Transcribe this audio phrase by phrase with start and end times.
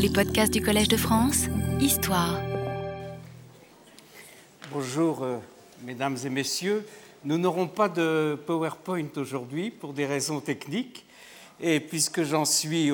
[0.00, 1.46] Les podcasts du Collège de France,
[1.80, 2.38] Histoire.
[4.72, 5.38] Bonjour, euh,
[5.82, 6.86] mesdames et messieurs.
[7.24, 11.04] Nous n'aurons pas de PowerPoint aujourd'hui pour des raisons techniques.
[11.60, 12.92] Et puisque j'en suis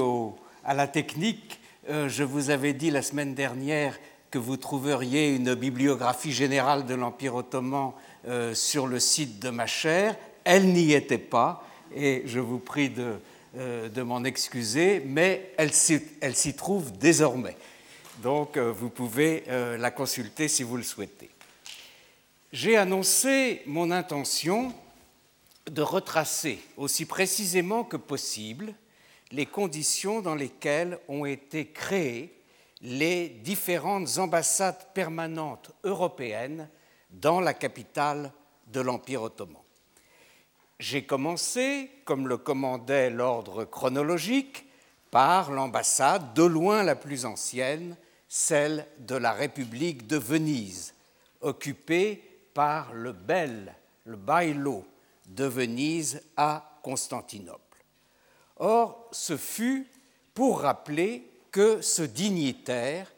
[0.64, 3.98] à la technique, euh, je vous avais dit la semaine dernière
[4.30, 7.92] que vous trouveriez une bibliographie générale de l'Empire ottoman
[8.26, 10.16] euh, sur le site de ma chaire.
[10.44, 13.16] Elle n'y était pas et je vous prie de,
[13.54, 17.56] de m'en excuser, mais elle s'y trouve désormais.
[18.22, 21.30] Donc euh, vous pouvez euh, la consulter si vous le souhaitez.
[22.52, 24.72] J'ai annoncé mon intention
[25.66, 28.74] de retracer aussi précisément que possible
[29.32, 32.32] les conditions dans lesquelles ont été créées
[32.82, 36.68] les différentes ambassades permanentes européennes
[37.10, 38.30] dans la capitale
[38.68, 39.63] de l'Empire ottoman.
[40.78, 44.66] J'ai commencé, comme le commandait l'ordre chronologique,
[45.10, 47.96] par l'ambassade de loin la plus ancienne,
[48.28, 50.94] celle de la République de Venise,
[51.40, 54.84] occupée par le bel, le bailo
[55.26, 57.60] de Venise à Constantinople.
[58.56, 59.86] Or, ce fut
[60.34, 63.12] pour rappeler que ce dignitaire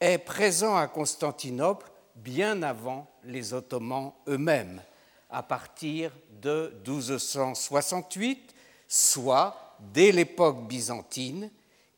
[0.00, 4.82] est présent à Constantinople bien avant les Ottomans eux-mêmes,
[5.30, 8.54] à partir de 1268,
[8.88, 11.50] soit dès l'époque byzantine,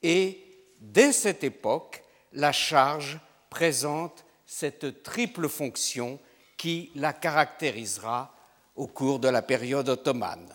[0.03, 0.45] et
[0.81, 6.19] dès cette époque, la charge présente cette triple fonction
[6.57, 8.35] qui la caractérisera
[8.77, 10.55] au cours de la période ottomane.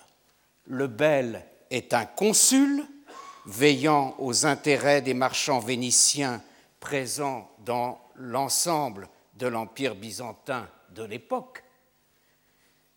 [0.67, 2.85] Le bel est un consul
[3.45, 6.41] veillant aux intérêts des marchands vénitiens
[6.79, 11.63] présents dans l'ensemble de l'Empire byzantin de l'époque,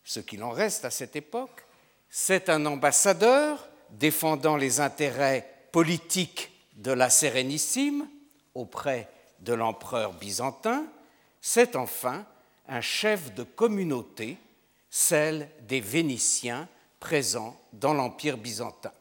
[0.08, 1.66] ce qu'il en reste à cette époque,
[2.08, 8.08] c'est un ambassadeur défendant les intérêts politiques de la Sérénissime
[8.54, 9.06] auprès
[9.40, 10.86] de l'empereur byzantin,
[11.42, 12.24] c'est enfin
[12.68, 14.38] un chef de communauté,
[14.88, 16.66] celle des Vénitiens
[17.00, 18.92] présents dans l'Empire byzantin.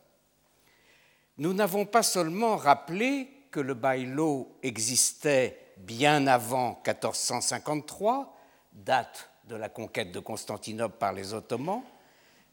[1.38, 8.38] Nous n'avons pas seulement rappelé que le bailo existait bien avant 1453,
[8.74, 11.81] date de la conquête de Constantinople par les Ottomans,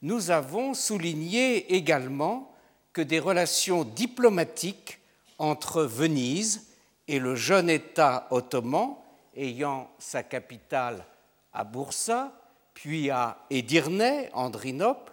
[0.03, 2.53] nous avons souligné également
[2.93, 5.01] que des relations diplomatiques
[5.39, 6.69] entre Venise
[7.09, 8.97] et le jeune État ottoman,
[9.37, 11.05] ayant sa capitale
[11.53, 12.33] à Boursa,
[12.73, 15.13] puis à Edirne, Andrinople,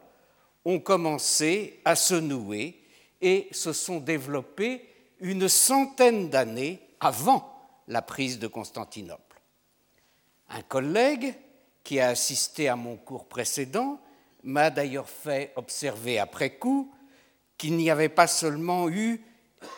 [0.66, 2.80] ont commencé à se nouer
[3.22, 4.88] et se sont développées
[5.20, 7.48] une centaine d'années avant
[7.88, 9.42] la prise de Constantinople.
[10.50, 11.36] Un collègue
[11.84, 14.00] qui a assisté à mon cours précédent,
[14.44, 16.92] m'a d'ailleurs fait observer après coup
[17.58, 19.22] qu'il n'y avait pas seulement eu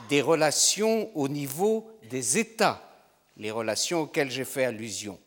[0.09, 2.81] des relations au niveau des États,
[3.38, 5.19] les relations auxquelles j'ai fait allusion,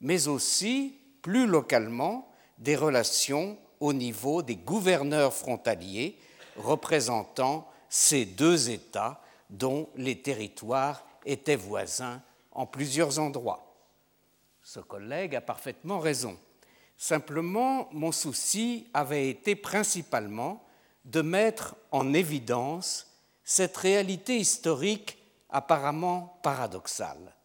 [0.00, 2.28] mais aussi, plus localement,
[2.58, 6.16] des relations au niveau des gouverneurs frontaliers
[6.56, 13.63] représentant ces deux États dont les territoires étaient voisins en plusieurs endroits.
[14.74, 16.36] Ce collègue a parfaitement raison.
[16.96, 20.64] Simplement, mon souci avait été principalement
[21.04, 23.06] de mettre en évidence
[23.44, 25.16] cette réalité historique
[25.48, 27.36] apparemment paradoxale.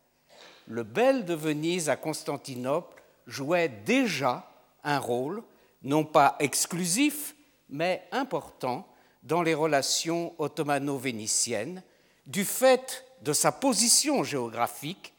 [0.65, 4.49] Le bel de Venise à Constantinople jouait déjà
[4.83, 5.43] un rôle,
[5.83, 7.35] non pas exclusif,
[7.69, 8.87] mais important
[9.21, 11.83] dans les relations ottomano-vénitiennes,
[12.25, 15.13] du fait de sa position géographique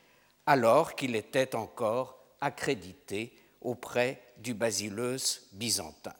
[0.50, 6.12] alors qu'il était encore accrédité auprès du basileus byzantin,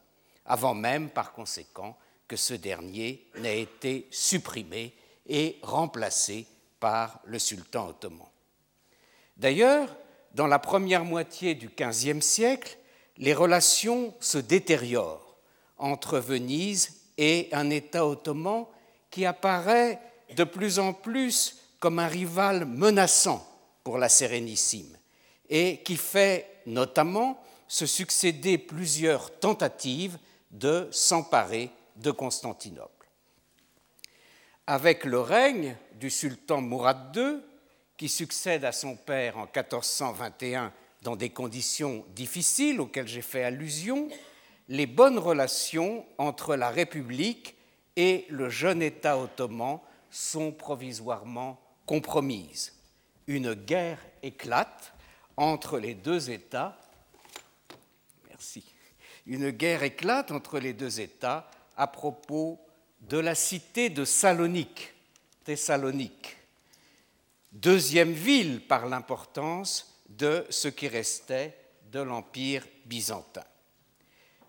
[0.47, 1.99] avant même par conséquent
[2.29, 4.95] que ce dernier n'ait été supprimé
[5.27, 6.47] et remplacé
[6.79, 8.29] par le sultan ottoman.
[9.37, 9.89] D'ailleurs,
[10.33, 12.79] dans la première moitié du XVe siècle,
[13.17, 15.39] les relations se détériorent
[15.77, 18.67] entre Venise et un État ottoman
[19.11, 19.99] qui apparaît
[20.37, 23.45] de plus en plus comme un rival menaçant
[23.85, 24.97] pour la Sérénissime
[25.49, 30.19] et qui fait notamment se succéder plusieurs tentatives
[30.51, 33.09] de s'emparer de Constantinople.
[34.67, 37.41] Avec le règne du sultan Mourad II,
[37.97, 40.73] qui succède à son père en 1421
[41.03, 44.09] dans des conditions difficiles auxquelles j'ai fait allusion,
[44.69, 47.57] les bonnes relations entre la République
[47.97, 49.81] et le jeune État ottoman
[50.11, 52.80] sont provisoirement compromises
[53.31, 54.93] une guerre éclate
[55.37, 56.77] entre les deux États.
[58.29, 58.65] Merci.
[59.25, 62.61] Une guerre éclate entre les deux États à propos
[63.03, 64.93] de la cité de Salonique,
[65.45, 66.37] Thessalonique,
[67.53, 71.57] deuxième ville par l'importance de ce qui restait
[71.93, 73.45] de l'Empire byzantin.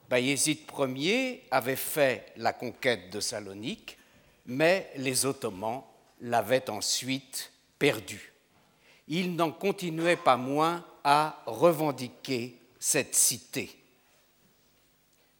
[0.10, 0.62] Bayezid
[0.96, 4.00] Ier avait fait la conquête de Salonique,
[4.48, 5.84] mais les Ottomans
[6.20, 8.31] l'avaient ensuite perdue.
[9.14, 13.78] Ils n'en continuaient pas moins à revendiquer cette cité.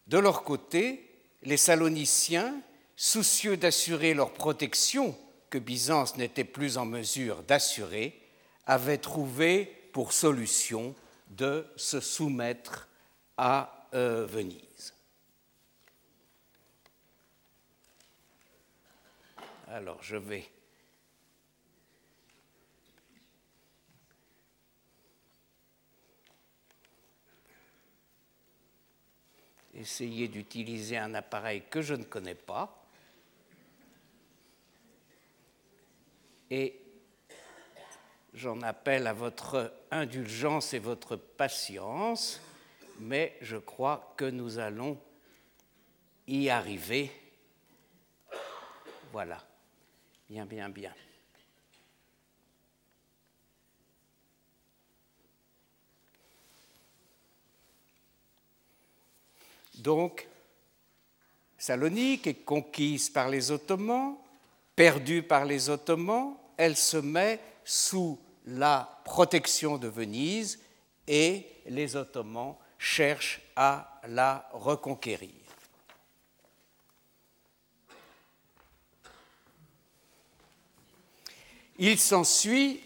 [0.06, 1.08] De leur côté,
[1.42, 2.54] les Saloniciens,
[2.96, 5.16] soucieux d'assurer leur protection
[5.48, 8.20] que Byzance n'était plus en mesure d'assurer,
[8.66, 9.64] avaient trouvé
[9.94, 10.94] pour solution
[11.30, 12.88] de se soumettre
[13.38, 14.92] à euh, Venise.
[19.68, 20.44] Alors je vais
[29.74, 32.78] essayer d'utiliser un appareil que je ne connais pas.
[36.50, 36.78] Et
[38.34, 42.40] j'en appelle à votre indulgence et votre patience,
[43.00, 44.98] mais je crois que nous allons
[46.26, 47.10] y arriver.
[49.12, 49.42] Voilà.
[50.28, 50.94] Bien, bien, bien.
[59.82, 60.28] Donc,
[61.58, 64.16] Salonique est conquise par les Ottomans,
[64.76, 70.60] perdue par les Ottomans, elle se met sous la protection de Venise
[71.08, 75.30] et les Ottomans cherchent à la reconquérir.
[81.78, 82.80] Il s'ensuit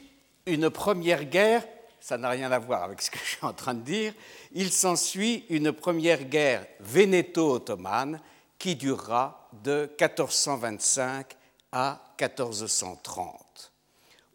[0.47, 1.67] une première guerre,
[2.07, 4.15] ça n'a rien à voir avec ce que je suis en train de dire,
[4.53, 8.21] il s'ensuit une première guerre vénéto-ottomane
[8.61, 11.37] qui durera de 1425
[11.73, 13.73] à 1430.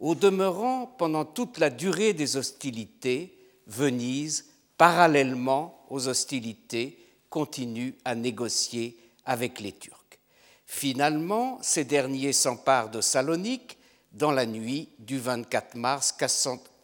[0.01, 3.37] Au demeurant, pendant toute la durée des hostilités,
[3.67, 10.19] Venise, parallèlement aux hostilités, continue à négocier avec les Turcs.
[10.65, 13.77] Finalement, ces derniers s'emparent de Salonique
[14.11, 16.11] dans la nuit du 24 mars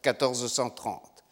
[0.06, 1.24] 1430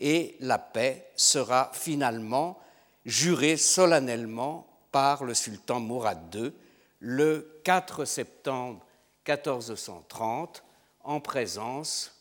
[0.00, 2.58] et la paix sera finalement
[3.04, 6.52] jurée solennellement par le sultan Mourad II
[7.00, 8.84] le 4 septembre
[9.28, 10.64] 1430
[11.02, 12.18] en présence,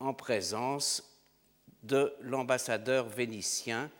[0.00, 1.04] en présence
[1.82, 3.90] de l'ambassadeur vénitien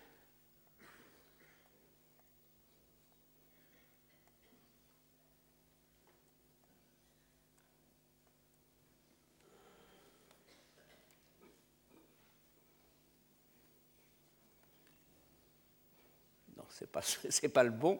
[16.78, 17.00] c'est pas,
[17.55, 17.99] pas le bon.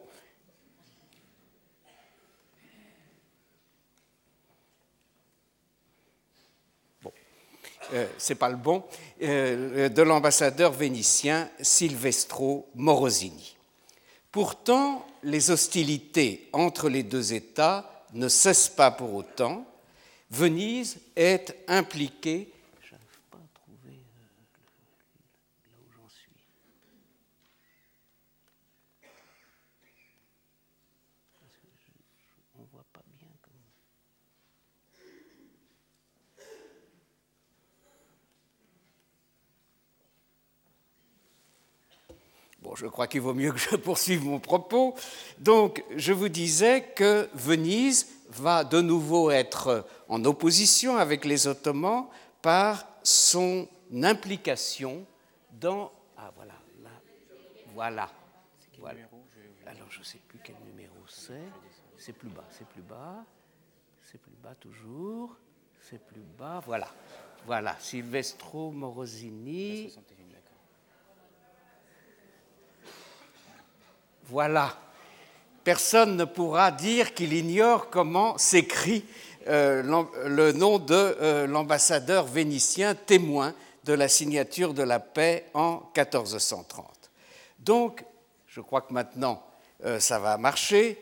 [7.01, 7.11] Bon,
[7.93, 8.83] euh, c'est pas le bon,
[9.23, 13.57] euh, de l'ambassadeur vénitien Silvestro Morosini.
[14.31, 19.65] Pourtant, les hostilités entre les deux États ne cessent pas pour autant.
[20.29, 22.51] Venise est impliquée
[42.75, 44.95] je crois qu'il vaut mieux que je poursuive mon propos.
[45.39, 52.07] Donc, je vous disais que Venise va de nouveau être en opposition avec les Ottomans
[52.41, 53.67] par son
[54.03, 55.05] implication
[55.51, 55.91] dans...
[56.17, 56.89] Ah, voilà, là,
[57.73, 58.09] voilà.
[58.79, 58.99] voilà.
[59.65, 61.33] Alors, je ne sais plus quel numéro c'est.
[61.97, 63.25] C'est plus bas, c'est plus bas.
[64.03, 65.35] C'est plus bas toujours.
[65.81, 66.61] C'est plus bas.
[66.65, 66.87] Voilà.
[67.45, 69.93] Voilà, Silvestro Morosini.
[74.29, 74.75] Voilà.
[75.63, 79.05] Personne ne pourra dire qu'il ignore comment s'écrit
[79.47, 83.53] euh, le nom de euh, l'ambassadeur vénitien témoin
[83.85, 86.85] de la signature de la paix en 1430.
[87.59, 88.03] Donc,
[88.47, 89.41] je crois que maintenant
[89.85, 90.97] euh, ça va marcher,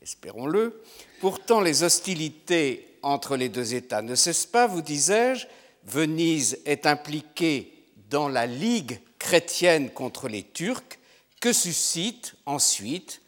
[0.00, 0.82] espérons-le.
[1.20, 5.46] Pourtant, les hostilités entre les deux États ne cessent pas, vous disais-je.
[5.84, 10.98] Venise est impliquée dans la Ligue chrétienne contre les Turcs,
[11.44, 13.20] que suscite ensuite,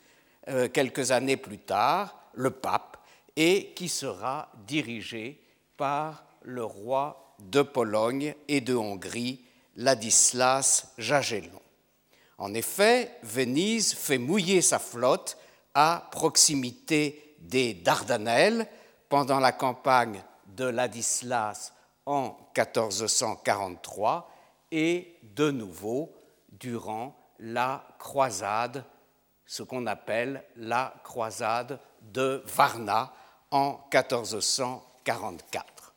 [0.48, 2.96] euh, quelques années plus tard, le pape,
[3.36, 5.38] et qui sera dirigé
[5.76, 9.44] par le roi de Pologne et de Hongrie,
[9.76, 11.60] Ladislas Jagellon.
[12.38, 15.36] En effet, Venise fait mouiller sa flotte
[15.74, 18.66] à proximité des Dardanelles
[19.10, 21.74] pendant la campagne de Ladislas
[22.06, 24.30] en 1443
[24.72, 26.14] et de nouveau
[26.48, 28.84] durant la croisade,
[29.44, 33.12] ce qu'on appelle la croisade de Varna
[33.50, 35.94] en 1444.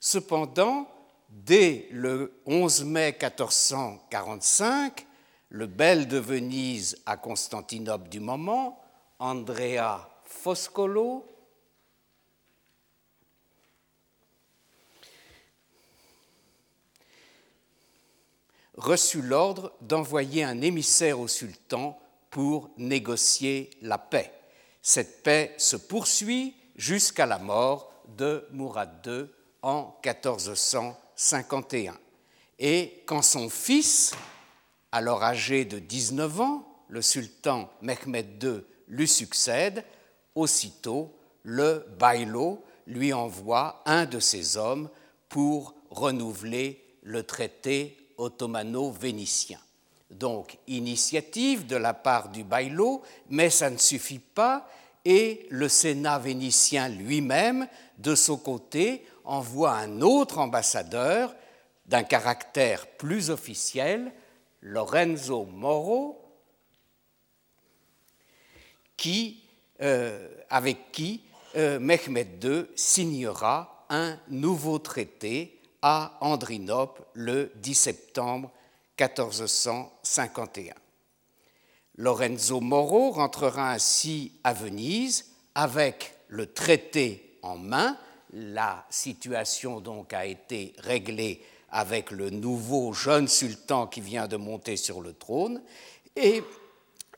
[0.00, 0.88] Cependant,
[1.28, 5.06] dès le 11 mai 1445,
[5.48, 8.80] le bel de Venise à Constantinople du moment,
[9.18, 11.33] Andrea Foscolo,
[18.76, 21.98] reçut l'ordre d'envoyer un émissaire au sultan
[22.30, 24.32] pour négocier la paix.
[24.82, 29.26] Cette paix se poursuit jusqu'à la mort de Mourad II
[29.62, 31.96] en 1451.
[32.58, 34.14] Et quand son fils,
[34.92, 39.84] alors âgé de 19 ans, le sultan Mehmed II lui succède,
[40.34, 44.90] aussitôt le Bailo lui envoie un de ses hommes
[45.28, 49.58] pour renouveler le traité ottomano-vénitien.
[50.10, 54.68] Donc, initiative de la part du Bailo, mais ça ne suffit pas,
[55.04, 57.66] et le Sénat vénitien lui-même,
[57.98, 61.34] de son côté, envoie un autre ambassadeur
[61.86, 64.12] d'un caractère plus officiel,
[64.60, 66.20] Lorenzo Moro,
[68.96, 69.42] qui,
[69.82, 71.22] euh, avec qui
[71.56, 75.53] euh, Mehmed II signera un nouveau traité
[75.86, 78.50] à Andrinople le 10 septembre
[78.98, 80.72] 1451.
[81.96, 87.98] Lorenzo Moro rentrera ainsi à Venise avec le traité en main.
[88.32, 94.78] La situation donc a été réglée avec le nouveau jeune sultan qui vient de monter
[94.78, 95.60] sur le trône
[96.16, 96.42] et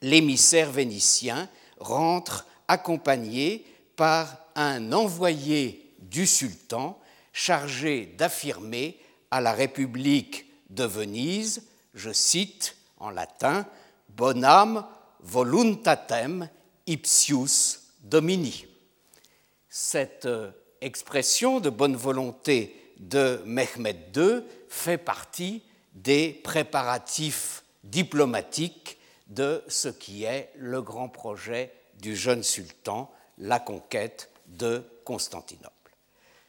[0.03, 6.99] l'émissaire vénitien rentre accompagné par un envoyé du sultan
[7.37, 8.99] chargé d'affirmer
[9.31, 13.67] à la République de Venise, je cite en latin,
[14.09, 14.87] Bonam
[15.21, 16.49] voluntatem
[16.87, 18.65] ipsius domini.
[19.69, 20.51] Cette euh,
[20.81, 25.63] expression de bonne volonté de Mehmed II fait partie
[25.93, 34.31] des préparatifs diplomatiques de ce qui est le grand projet du jeune sultan, la conquête
[34.47, 35.76] de Constantinople.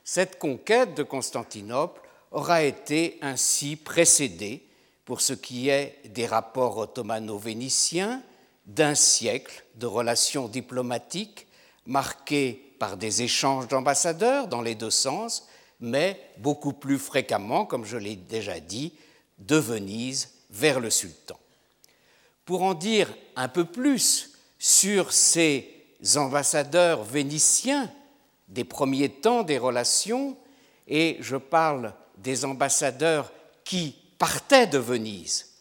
[0.10, 2.00] Cette conquête de Constantinople
[2.32, 4.64] aura été ainsi précédée,
[5.04, 8.24] pour ce qui est des rapports ottomano-vénitiens,
[8.68, 11.46] d'un siècle de relations diplomatiques
[11.86, 15.46] marquées par des échanges d'ambassadeurs dans les deux sens,
[15.82, 18.94] mais beaucoup plus fréquemment, comme je l'ai déjà dit,
[19.40, 21.38] de Venise vers le sultan.
[22.46, 25.70] Pour en dire un peu plus sur ces
[26.16, 27.92] ambassadeurs vénitiens
[28.48, 30.38] des premiers temps des relations,
[30.88, 33.32] et je parle des ambassadeurs
[33.64, 35.54] qui partaient de Venise,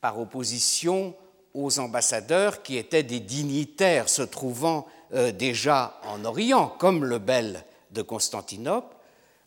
[0.00, 1.14] par opposition
[1.52, 7.64] aux ambassadeurs qui étaient des dignitaires se trouvant euh, déjà en Orient, comme le bel
[7.90, 8.96] de Constantinople,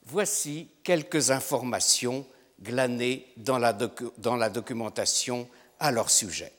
[0.06, 2.26] voici quelques informations
[2.62, 3.74] glanées dans la,
[4.18, 5.48] dans la documentation
[5.80, 6.52] à leur sujet.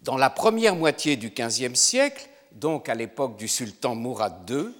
[0.00, 4.72] Dans la première moitié du XVe siècle, donc à l'époque du sultan Mourad II,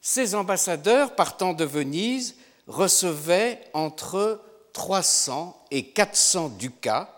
[0.00, 2.36] ces ambassadeurs partant de Venise
[2.66, 4.40] recevaient entre
[4.72, 7.14] 300 et 400 ducats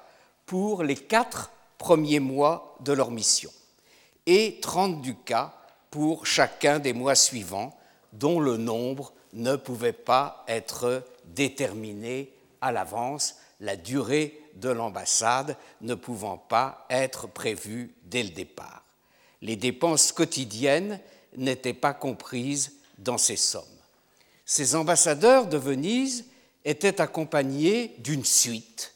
[0.47, 3.51] pour les quatre premiers mois de leur mission
[4.27, 5.55] et 30 ducats
[5.91, 7.77] pour chacun des mois suivants
[8.13, 15.95] dont le nombre ne pouvait pas être déterminé à l'avance, la durée de l'ambassade ne
[15.95, 18.84] pouvant pas être prévue dès le départ
[19.45, 20.99] les dépenses quotidiennes
[21.37, 23.63] n'étaient pas comprises dans ces sommes.
[24.47, 26.25] Ces ambassadeurs de Venise
[26.65, 28.95] étaient accompagnés d'une suite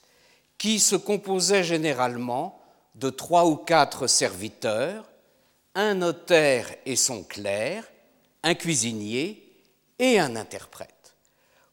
[0.57, 2.63] qui se composait généralement
[2.95, 5.05] de trois ou quatre serviteurs,
[5.75, 7.85] un notaire et son clerc,
[8.43, 9.53] un cuisinier
[9.99, 11.15] et un interprète.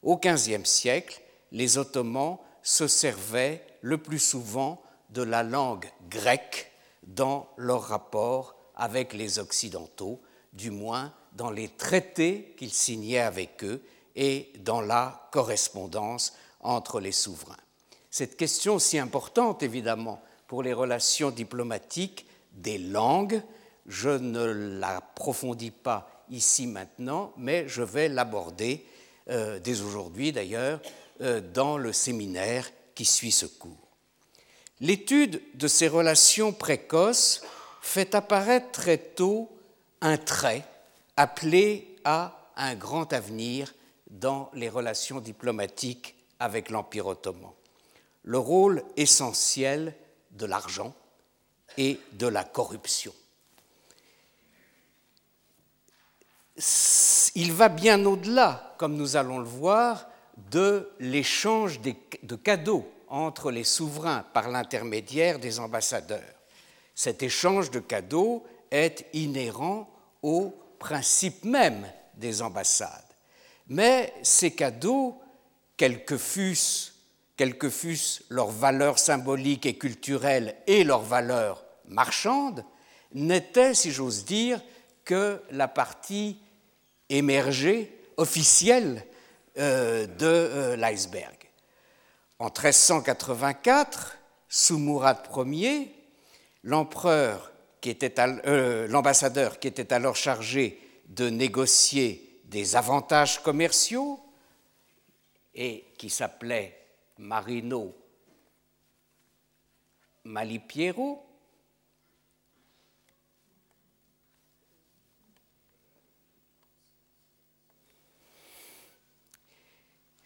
[0.04, 1.22] Au XVe siècle,
[1.54, 6.74] les Ottomans se servaient le plus souvent de la langue grecque
[7.08, 10.22] dans leurs rapports avec les Occidentaux,
[10.54, 13.82] du moins dans les traités qu'ils signaient avec eux
[14.16, 17.58] et dans la correspondance entre les souverains.
[18.10, 23.42] Cette question si importante, évidemment, pour les relations diplomatiques des langues,
[23.88, 24.46] je ne
[24.80, 28.86] l'approfondis pas ici maintenant, mais je vais l'aborder
[29.30, 30.80] euh, dès aujourd'hui d'ailleurs
[31.22, 33.72] euh, dans le séminaire qui suit ce cours.
[34.80, 37.42] L'étude de ces relations précoces
[37.86, 39.50] fait apparaître très tôt
[40.02, 40.66] un trait
[41.16, 43.74] appelé à un grand avenir
[44.10, 47.52] dans les relations diplomatiques avec l'Empire ottoman.
[48.24, 49.94] Le rôle essentiel
[50.32, 50.94] de l'argent
[51.78, 53.14] et de la corruption.
[57.36, 60.08] Il va bien au-delà, comme nous allons le voir,
[60.52, 66.35] de l'échange de cadeaux entre les souverains par l'intermédiaire des ambassadeurs.
[66.96, 69.90] Cet échange de cadeaux est inhérent
[70.24, 71.86] au principe même
[72.16, 72.90] des ambassades.
[73.68, 75.20] Mais ces cadeaux,
[75.78, 76.94] quels que fussent,
[77.36, 77.58] quelles
[78.30, 82.64] leurs valeurs symboliques et culturelles et leurs valeurs marchandes,
[83.14, 84.62] n'étaient, si j'ose dire,
[85.04, 86.40] que la partie
[87.10, 89.06] émergée, officielle
[89.58, 91.36] euh, de euh, l'iceberg.
[92.40, 94.18] En 1384,
[94.50, 95.95] sous Mourad Ier,
[96.66, 97.52] l'empereur
[98.18, 104.20] euh, l'ambassadeur qui était alors chargé de négocier des avantages commerciaux
[105.54, 106.78] et qui s'appelait
[107.20, 107.96] Marino
[110.26, 111.22] Malipiero,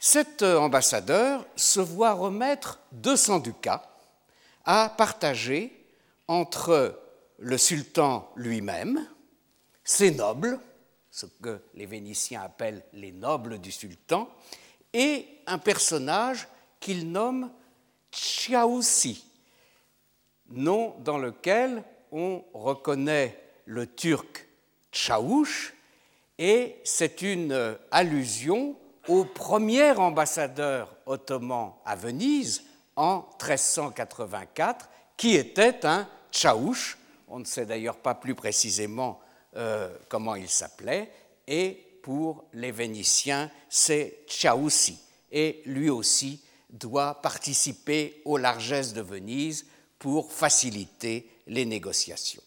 [0.01, 3.83] Cet ambassadeur se voit remettre 200 ducats
[4.63, 5.78] à partager
[6.29, 7.01] entre
[7.39, 9.05] le sultan lui-même,
[9.83, 10.59] ses nobles,
[11.09, 14.29] ce que les Vénitiens appellent les nobles du sultan,
[14.93, 16.47] et un personnage
[16.79, 17.51] qu'il nomme
[18.11, 19.25] Tchaoussi,
[20.51, 24.47] nom dans lequel on reconnaît le turc
[24.91, 25.73] Tchaouch,
[26.37, 28.75] et c'est une allusion
[29.07, 32.63] au premier ambassadeur ottoman à Venise
[32.95, 39.19] en 1384, qui était un Tchaouch, on ne sait d'ailleurs pas plus précisément
[39.55, 41.11] euh, comment il s'appelait,
[41.47, 44.99] et pour les Vénitiens, c'est Tchaoussi.
[45.31, 49.65] Et lui aussi doit participer aux largesses de Venise
[49.97, 52.43] pour faciliter les négociations.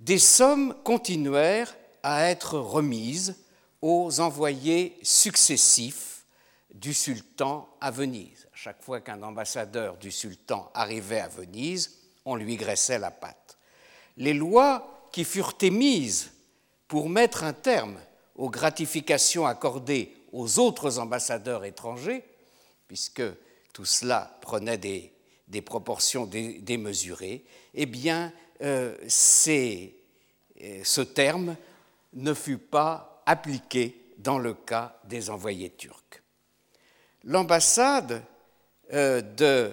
[0.00, 3.36] Des sommes continuèrent à être remises
[3.80, 6.24] aux envoyés successifs
[6.74, 8.46] du sultan à Venise.
[8.52, 13.58] À chaque fois qu'un ambassadeur du sultan arrivait à Venise, on lui graissait la patte.
[14.16, 16.32] Les lois qui furent émises
[16.88, 17.98] pour mettre un terme
[18.36, 22.24] aux gratifications accordées aux autres ambassadeurs étrangers,
[22.88, 23.22] puisque
[23.72, 25.10] tout cela prenait des,
[25.62, 28.32] proportions démesurées, eh bien,
[28.62, 28.96] euh,
[29.48, 31.56] euh, ce terme
[32.14, 36.22] ne fut pas appliqué dans le cas des envoyés turcs.
[37.24, 38.22] L'ambassade
[38.92, 39.72] euh, de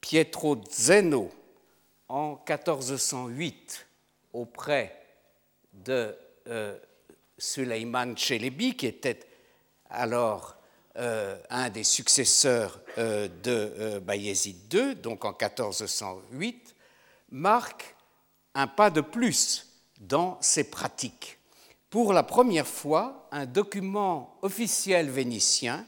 [0.00, 1.30] Pietro Zeno
[2.08, 3.86] en 1408
[4.32, 4.94] auprès
[5.72, 6.16] de
[6.48, 6.78] euh,
[7.36, 9.20] Suleiman Chelebi, qui était
[9.90, 10.56] alors
[10.96, 16.74] euh, un des successeurs euh, de Bayezid II, donc en 1408,
[17.30, 17.94] marque
[18.54, 19.66] un pas de plus
[20.00, 21.38] dans ses pratiques.
[21.90, 25.86] Pour la première fois, un document officiel vénitien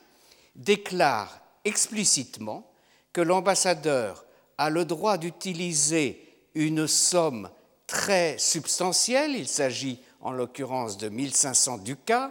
[0.55, 2.71] déclare explicitement
[3.13, 4.25] que l'ambassadeur
[4.61, 6.23] a le droit d'utiliser
[6.55, 7.49] une somme
[7.87, 12.31] très substantielle, il s'agit en l'occurrence de 1500 ducats,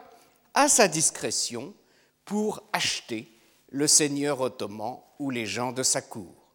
[0.53, 1.73] à sa discrétion
[2.25, 3.31] pour acheter
[3.71, 6.53] le seigneur ottoman ou les gens de sa cour.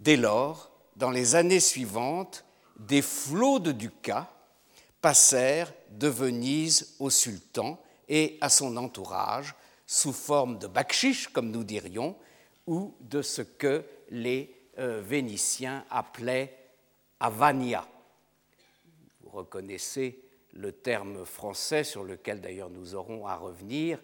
[0.00, 2.42] Dès lors, dans les années suivantes,
[2.78, 4.32] des flots de ducats
[5.02, 9.54] passèrent de Venise au sultan et à son entourage
[9.86, 12.16] sous forme de bakshish, comme nous dirions,
[12.66, 16.56] ou de ce que les vénitien appelait
[17.20, 17.86] Avania.
[19.22, 20.18] Vous reconnaissez
[20.54, 23.98] le terme français sur lequel d'ailleurs nous aurons à revenir,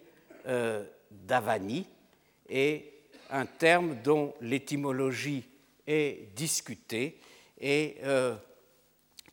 [0.47, 1.85] euh, d'Avani,
[2.49, 2.93] et
[3.29, 5.43] un terme dont l'étymologie
[5.85, 7.19] est discutée
[7.59, 8.35] et euh,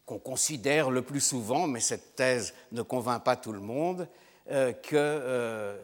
[0.04, 4.08] qu'on considère le plus souvent, mais cette thèse ne convainc pas tout le monde,
[4.48, 5.76] que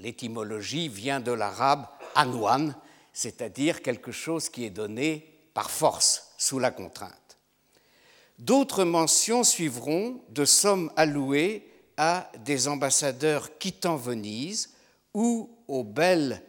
[0.00, 2.74] l'étymologie vient de l'arabe anouan,
[3.12, 7.14] c'est-à-dire quelque chose qui est donné par force, sous la contrainte.
[8.38, 14.70] D'autres mentions suivront de sommes allouées à des ambassadeurs quittant Venise
[15.12, 16.42] ou aux belles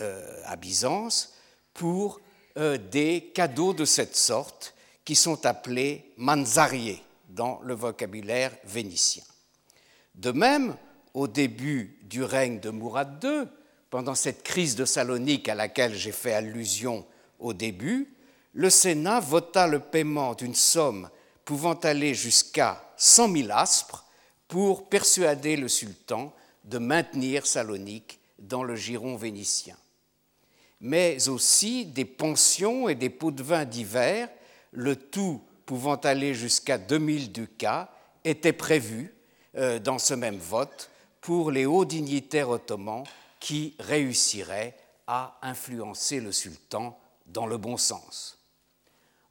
[0.00, 1.34] euh, à Byzance
[1.72, 2.20] pour
[2.56, 9.22] euh, des cadeaux de cette sorte qui sont appelés manzariés dans le vocabulaire vénitien.
[10.14, 10.76] De même,
[11.12, 13.46] au début du règne de Mourad II,
[13.94, 17.06] pendant cette crise de Salonique à laquelle j'ai fait allusion
[17.38, 18.12] au début,
[18.52, 21.08] le Sénat vota le paiement d'une somme
[21.44, 24.04] pouvant aller jusqu'à 100 000 aspres
[24.48, 29.76] pour persuader le sultan de maintenir Salonique dans le giron vénitien.
[30.80, 34.28] Mais aussi des pensions et des pots de vin divers,
[34.72, 37.92] le tout pouvant aller jusqu'à 2000 ducats,
[38.24, 39.14] étaient prévus
[39.56, 43.04] euh, dans ce même vote pour les hauts dignitaires ottomans
[43.44, 44.74] qui réussiraient
[45.06, 48.38] à influencer le sultan dans le bon sens.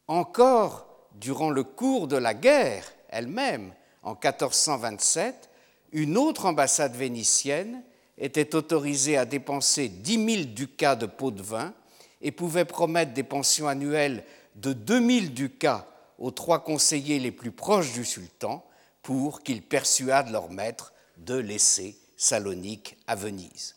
[0.06, 3.74] Encore durant le cours de la guerre elle-même,
[4.04, 5.50] en 1427,
[5.90, 7.82] une autre ambassade vénitienne
[8.16, 11.74] était autorisée à dépenser 10 000 ducats de pots de vin
[12.22, 14.22] et pouvait promettre des pensions annuelles
[14.54, 15.88] de 2 000 ducats
[16.20, 18.64] aux trois conseillers les plus proches du sultan
[19.02, 23.74] pour qu'ils persuadent leur maître de laisser Salonique à Venise.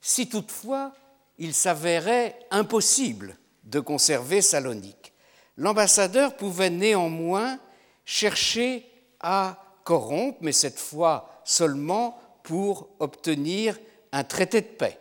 [0.00, 0.92] Si toutefois
[1.38, 5.12] il s'avérait impossible de conserver Salonique,
[5.56, 7.58] l'ambassadeur pouvait néanmoins
[8.04, 8.86] chercher
[9.20, 13.78] à corrompre, mais cette fois seulement pour obtenir
[14.12, 14.98] un traité de paix.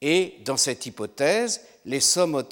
[0.00, 2.42] Et dans cette hypothèse, les sommes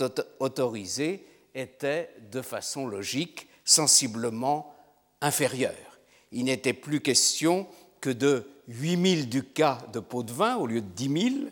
[0.40, 4.74] autorisées étaient de façon logique sensiblement
[5.20, 5.74] inférieures.
[6.32, 7.66] Il n'était plus question
[8.00, 11.50] que de 8000 ducats de pots de vin au lieu de 10 000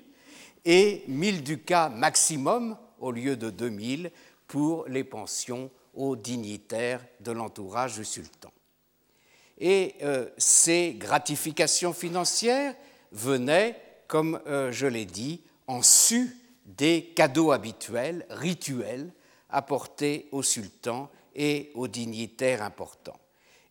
[0.66, 4.10] et 1000 ducats maximum au lieu de 2000
[4.48, 8.50] pour les pensions aux dignitaires de l'entourage du sultan.
[9.58, 12.74] Et euh, ces gratifications financières
[13.12, 19.12] venaient, comme euh, je l'ai dit, en su des cadeaux habituels, rituels,
[19.48, 23.18] apportés au sultan et aux dignitaires importants.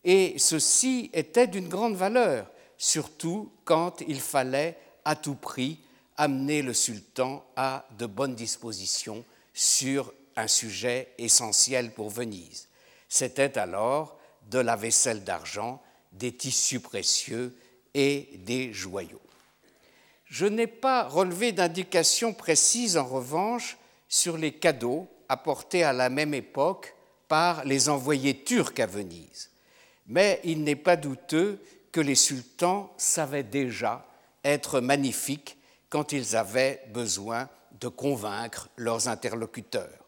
[0.02, 5.78] Et ceci était d'une grande valeur, surtout quand il fallait à tout prix
[6.16, 12.68] amener le sultan à de bonnes dispositions sur un sujet essentiel pour Venise.
[13.08, 14.18] C'était alors
[14.50, 17.56] de la vaisselle d'argent, des tissus précieux
[17.94, 19.20] et des joyaux.
[20.26, 26.34] Je n'ai pas relevé d'indications précises en revanche sur les cadeaux apportés à la même
[26.34, 26.94] époque
[27.28, 29.50] par les envoyés turcs à Venise,
[30.06, 31.60] mais il n'est pas douteux
[31.92, 34.06] que les sultans savaient déjà
[34.44, 35.56] être magnifiques
[35.88, 37.48] quand ils avaient besoin
[37.80, 40.04] de convaincre leurs interlocuteurs.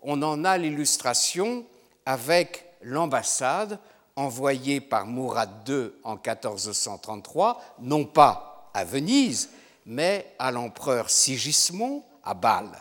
[0.00, 1.64] On en a l'illustration
[2.06, 3.78] avec l'ambassade
[4.16, 9.50] envoyée par Mourad II en 1433, non pas à Venise,
[9.86, 12.78] mais à l'empereur Sigismond à Bâle.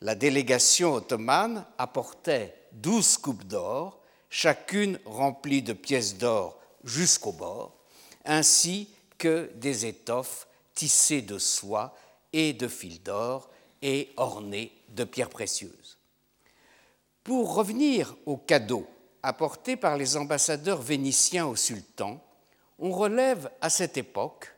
[0.00, 4.00] La délégation ottomane apportait douze coupes d'or,
[4.30, 7.74] chacune remplie de pièces d'or jusqu'au bord,
[8.24, 10.47] ainsi que des étoffes
[10.78, 11.92] tissées de soie
[12.32, 13.50] et de fil d'or
[13.82, 15.98] et ornées de pierres précieuses.
[17.24, 18.86] Pour revenir aux cadeaux
[19.24, 22.22] apportés par les ambassadeurs vénitiens au sultan,
[22.78, 24.54] on relève à cette époque,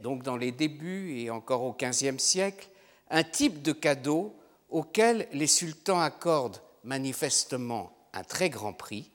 [0.00, 2.70] donc dans les débuts et encore au XVe siècle,
[3.10, 4.34] un type de cadeau
[4.70, 9.10] auquel les sultans accordent manifestement un très grand prix,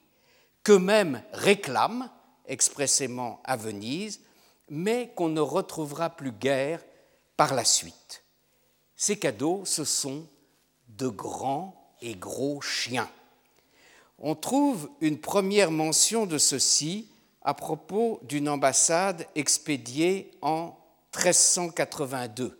[0.62, 2.08] qu'eux-mêmes réclament
[2.46, 4.20] expressément à Venise,
[4.70, 6.82] mais qu'on ne retrouvera plus guère
[7.36, 8.24] par la suite.
[8.96, 10.26] Ces cadeaux, ce sont
[10.88, 13.08] de grands et gros chiens.
[14.18, 17.08] On trouve une première mention de ceci
[17.42, 20.76] à propos d'une ambassade expédiée en
[21.16, 22.58] 1382.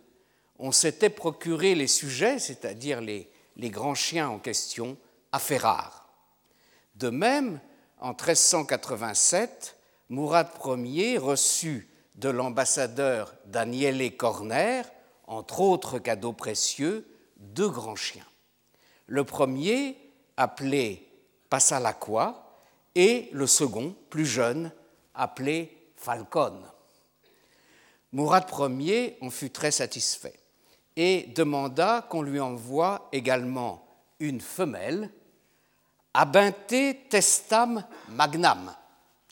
[0.57, 4.97] On s'était procuré les sujets, c'est-à-dire les, grands chiens en question,
[5.33, 6.09] à Ferrare.
[6.95, 7.59] De même,
[7.99, 9.75] en 1387,
[10.07, 10.49] Mourad
[10.85, 11.88] Ier reçut
[12.19, 14.85] de l'ambassadeur Daniele Corner,
[15.27, 18.25] entre autres cadeaux précieux, deux grands chiens.
[19.07, 19.97] Le premier,
[20.35, 21.07] appelé
[21.49, 22.45] Passalaqua,
[22.95, 24.71] et le second, plus jeune,
[25.15, 26.61] appelé Falcon.
[28.11, 28.45] Mourad
[28.79, 30.39] Ier en fut très satisfait
[30.95, 33.87] et demanda qu'on lui envoie également
[34.19, 35.09] une femelle,
[36.13, 38.75] Abinte testam magnam,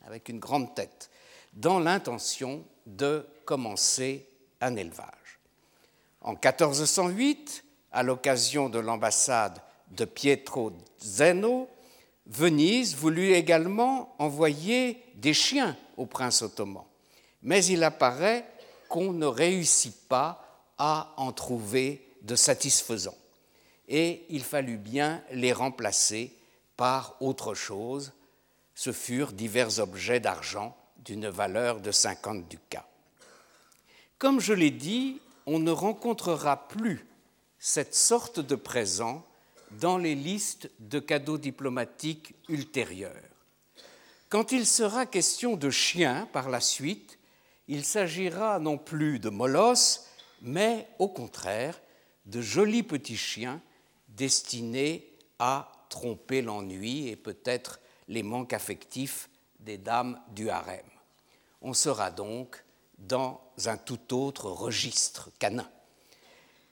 [0.05, 1.09] avec une grande tête,
[1.53, 4.27] dans l'intention de commencer
[4.61, 5.39] un élevage.
[6.21, 11.69] En 1408, à l'occasion de l'ambassade de Pietro Zeno,
[12.25, 16.83] Venise voulut également envoyer des chiens au prince ottoman,
[17.41, 18.45] mais il apparaît
[18.89, 20.43] qu'on ne réussit pas
[20.77, 23.17] à en trouver de satisfaisants.
[23.87, 26.33] Et il fallut bien les remplacer
[26.75, 28.11] par autre chose.
[28.75, 30.76] Ce furent divers objets d'argent
[31.07, 32.87] d'une valeur de 50 ducats.
[34.19, 37.05] Comme je l'ai dit, on ne rencontrera plus
[37.59, 39.25] cette sorte de présent
[39.71, 43.13] dans les listes de cadeaux diplomatiques ultérieures.
[44.29, 47.17] Quand il sera question de chiens par la suite,
[47.69, 50.07] il s'agira non plus de molosses,
[50.41, 51.79] mais au contraire
[52.25, 53.61] de jolis petits chiens
[54.09, 60.83] destinés à tromper l'ennui et peut-être les manques affectifs des dames du harem.
[61.61, 62.63] On sera donc
[62.97, 65.69] dans un tout autre registre canin.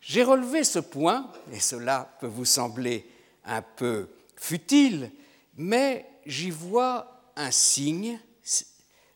[0.02, 3.10] J'ai relevé ce point, et cela peut vous sembler
[3.44, 5.12] un peu futile,
[5.56, 8.20] mais j'y vois un signe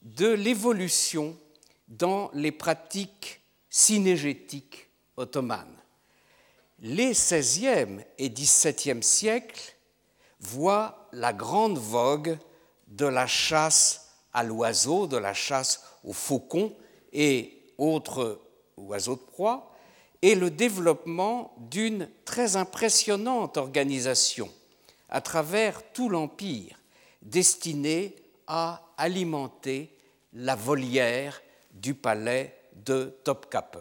[0.01, 1.38] de l'évolution
[1.88, 5.75] dans les pratiques synégétiques ottomanes.
[6.79, 9.75] Les XVIe et XVIIe siècles
[10.39, 12.38] voient la grande vogue
[12.88, 16.74] de la chasse à l'oiseau, de la chasse aux faucons
[17.13, 18.42] et autres
[18.78, 19.72] oiseaux de proie,
[20.22, 24.50] et le développement d'une très impressionnante organisation
[25.10, 26.78] à travers tout l'Empire
[27.22, 28.15] destinée
[28.48, 29.96] à alimenter
[30.34, 33.80] la volière du palais de Topkapi,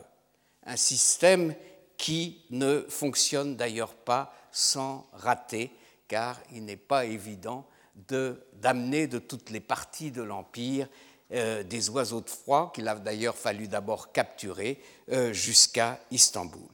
[0.65, 1.55] un système
[1.97, 5.71] qui ne fonctionne d'ailleurs pas sans rater,
[6.07, 7.67] car il n'est pas évident
[8.07, 10.89] d'amener de, toutes les parties de l'Empire
[11.33, 16.71] euh, des oiseaux de froid qu'il a d'ailleurs fallu d'abord capturer euh, jusqu'à Istanbul.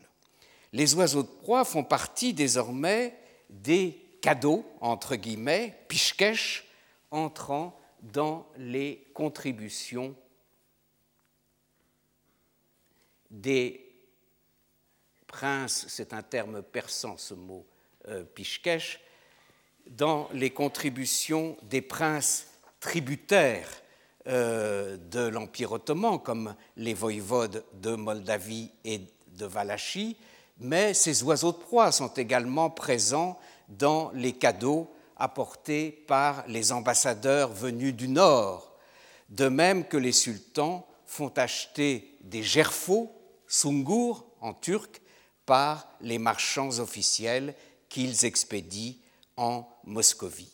[0.73, 3.17] Les oiseaux de proie font partie désormais
[3.51, 6.69] des cadeaux, entre guillemets, pishkesh,
[7.11, 10.15] entrant dans les contributions
[13.31, 13.93] des
[15.27, 17.67] princes, c'est un terme persan ce mot
[18.09, 19.01] euh, pishkesh,
[19.91, 22.47] dans les contributions des princes
[22.81, 23.69] tributaires
[24.27, 30.17] euh, de l'Empire ottoman, comme les voïvodes de Moldavie et de Valachie,
[30.59, 37.53] mais ces oiseaux de proie sont également présents dans les cadeaux apportés par les ambassadeurs
[37.53, 38.73] venus du Nord,
[39.29, 43.13] de même que les sultans font acheter des gerfaux,
[43.47, 45.01] sungur en turc,
[45.47, 47.55] par les marchands officiels
[47.89, 48.95] qu'ils expédient
[49.37, 50.53] en Moscovie,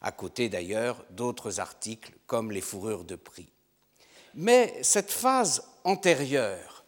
[0.00, 3.48] à côté d'ailleurs d'autres articles comme les fourrures de prix.
[4.34, 6.84] Mais cette phase antérieure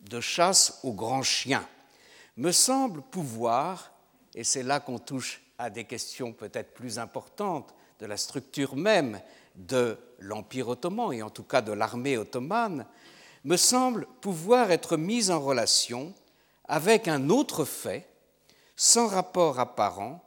[0.00, 1.66] de chasse aux grands chiens
[2.36, 3.92] me semble pouvoir,
[4.34, 9.20] et c'est là qu'on touche à des questions peut-être plus importantes de la structure même
[9.54, 12.86] de l'Empire ottoman, et en tout cas de l'armée ottomane,
[13.44, 16.12] me semble pouvoir être mise en relation
[16.66, 18.08] avec un autre fait,
[18.74, 20.23] sans rapport apparent,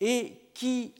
[0.00, 0.92] et qui,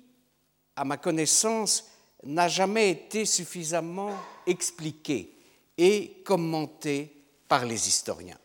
[0.74, 1.90] à ma connaissance,
[2.24, 4.12] n'a jamais été suffisamment
[4.46, 5.32] expliqué
[5.78, 8.38] et commenté par les historiens.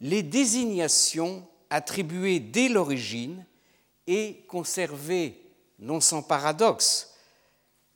[0.00, 3.44] Les désignations attribuées dès l'origine
[4.06, 5.40] et conservées,
[5.78, 7.14] non sans paradoxe,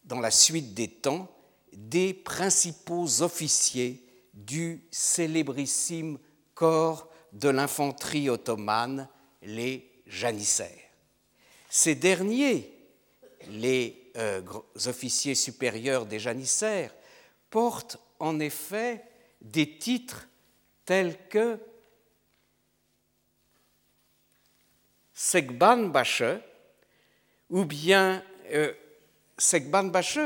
[0.04, 1.28] dans la suite des temps,
[1.72, 4.04] des principaux officiers
[4.35, 6.18] du célébrissime
[6.54, 9.08] corps de l'infanterie ottomane,
[9.42, 10.82] les janissaires.
[11.74, 12.70] Ces derniers,
[13.48, 14.42] les euh,
[14.85, 16.94] officiers supérieurs des janissaires,
[17.48, 19.02] portent en effet
[19.40, 20.28] des titres
[20.85, 21.58] tels que
[25.14, 26.24] Sekban Bache,
[27.48, 28.74] ou bien euh,
[29.38, 30.18] Sekban Bache,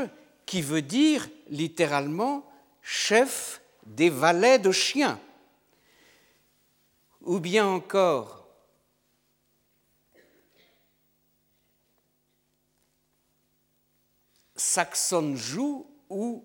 [0.45, 2.45] qui veut dire littéralement
[2.81, 5.17] chef des valets de chiens,
[7.21, 8.36] ou bien encore
[14.57, 16.43] Saxonjou ou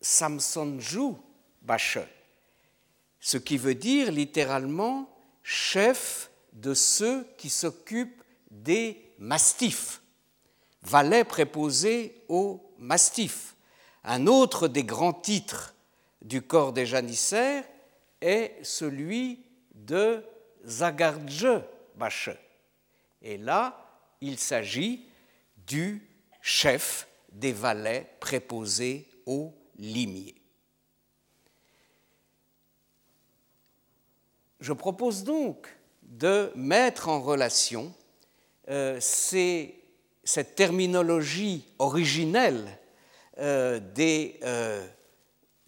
[0.00, 1.18] Samsonjou
[1.62, 1.98] Bache,
[3.18, 5.08] ce qui veut dire littéralement
[5.42, 10.02] chef de ceux qui s'occupent des mastifs,
[10.82, 13.56] valet préposé aux mastifs.
[14.04, 15.74] Un autre des grands titres
[16.22, 17.64] du corps des janissaires
[18.20, 19.44] est celui
[19.74, 20.22] de
[20.64, 21.62] Zagardje
[21.96, 22.30] Bache.
[23.22, 23.84] Et là,
[24.20, 25.06] il s'agit
[25.66, 26.08] du
[26.40, 30.34] chef des valets préposés aux limiers.
[34.60, 35.68] Je propose donc
[36.02, 37.94] de mettre en relation
[38.68, 42.66] euh, cette terminologie originelle
[43.38, 44.84] euh, des euh,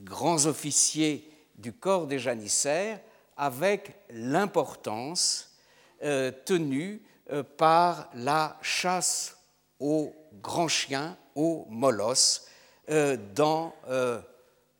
[0.00, 3.00] grands officiers du corps des janissaires
[3.36, 5.46] avec l'importance
[6.46, 7.02] tenue
[7.58, 9.36] par la chasse
[9.78, 12.46] aux grands chiens, aux molosses,
[12.90, 14.20] euh, dans euh,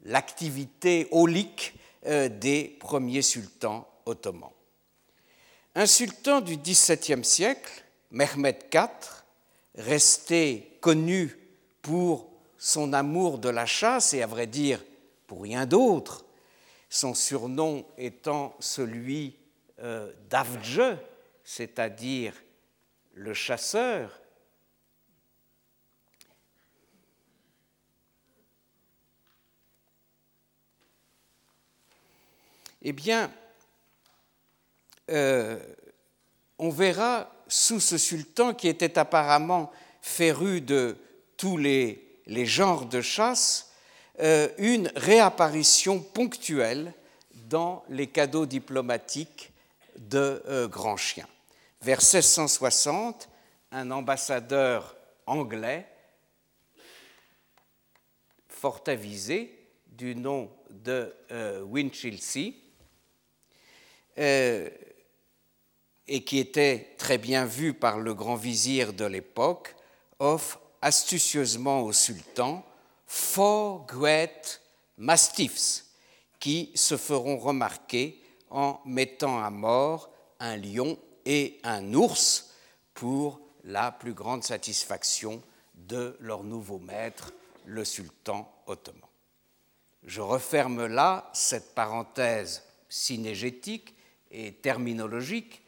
[0.03, 1.75] l'activité aulique
[2.07, 4.51] euh, des premiers sultans ottomans.
[5.75, 8.89] Un sultan du XVIIe siècle, Mehmed IV,
[9.77, 11.37] resté connu
[11.83, 14.83] pour son amour de la chasse et à vrai dire
[15.29, 16.25] pour rien d'autre,
[16.89, 19.37] son surnom étant celui
[20.29, 20.99] d'Avdje,
[21.45, 22.35] c'est-à-dire
[23.15, 24.20] le chasseur,
[32.83, 33.33] eh bien,
[35.11, 35.59] euh,
[36.59, 40.97] on verra sous ce sultan qui était apparemment féru de
[41.37, 43.73] tous les, genres de chasse,
[44.21, 46.93] euh, une réapparition ponctuelle
[47.35, 49.53] dans les cadeaux diplomatiques
[49.97, 51.27] de euh, Grand Chien.
[51.83, 53.29] Vers 1660,
[53.73, 55.87] un ambassadeur anglais
[58.49, 61.15] fort avisé du nom de
[61.65, 62.70] Winchelsea euh,
[64.17, 64.73] et
[66.25, 69.75] qui était très bien vu par le grand vizir de l'époque,
[70.19, 72.65] offre astucieusement au sultan
[73.07, 74.61] four great
[74.97, 75.85] mastiffs
[76.39, 78.21] qui se feront remarquer
[78.51, 82.51] en mettant à mort un lion et un ours
[82.95, 85.43] pour la plus grande satisfaction
[85.75, 87.33] de leur nouveau maître,
[87.67, 89.01] le sultan ottoman.
[90.05, 93.95] Je referme là cette parenthèse synégétique
[94.31, 95.63] et terminologique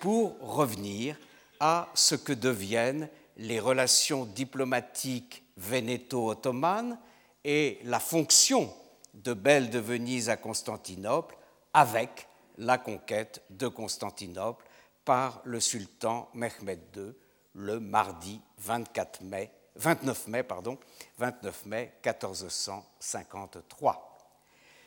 [0.00, 1.16] pour revenir
[1.60, 6.98] à ce que deviennent les relations diplomatiques vénéto-ottomanes
[7.44, 8.72] et la fonction
[9.14, 11.36] de Belle de Venise à Constantinople
[11.72, 12.28] avec
[12.58, 14.64] la conquête de Constantinople
[15.04, 17.12] par le sultan Mehmed II
[17.54, 20.78] le mardi 24 mai, 29 mai, pardon,
[21.18, 24.18] 29 mai 1453.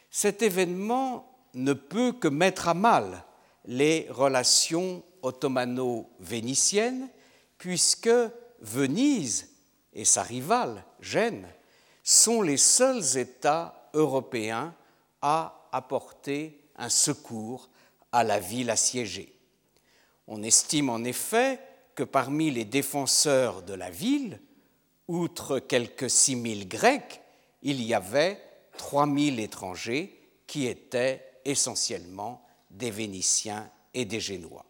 [0.10, 3.24] Cet événement ne peut que mettre à mal
[3.66, 7.10] les relations ottomano-vénitiennes,
[7.58, 8.10] puisque
[8.60, 9.50] Venise
[9.94, 11.48] et sa rivale, Gênes,
[12.04, 14.74] sont les seuls États européens
[15.22, 17.70] à apporter un secours
[18.12, 19.36] à la ville assiégée.
[20.28, 21.60] On estime en effet
[21.96, 24.40] que parmi les défenseurs de la ville,
[25.08, 27.22] outre quelques 6000 Grecs,
[27.62, 28.42] il y avait
[28.78, 34.66] 3000 étrangers qui étaient essentiellement des Vénitiens et des Génois.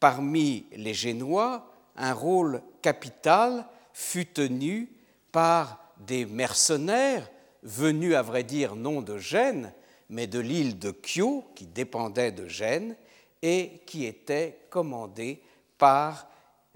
[0.00, 4.88] Parmi les Génois, un rôle capital fut tenu
[5.32, 7.28] par des mercenaires
[7.62, 9.72] venus, à vrai dire, non de Gênes,
[10.08, 12.96] mais de l'île de Chio, qui dépendait de Gênes,
[13.42, 15.42] et qui était commandés
[15.76, 16.28] par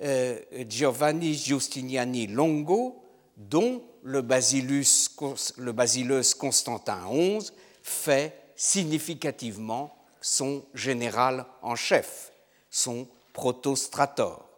[0.03, 3.03] euh, Giovanni Giustiniani Longo,
[3.37, 5.17] dont le, Basilus,
[5.57, 7.53] le Basileus Constantin XI
[7.83, 12.31] fait significativement son général en chef,
[12.71, 14.49] son protostrator.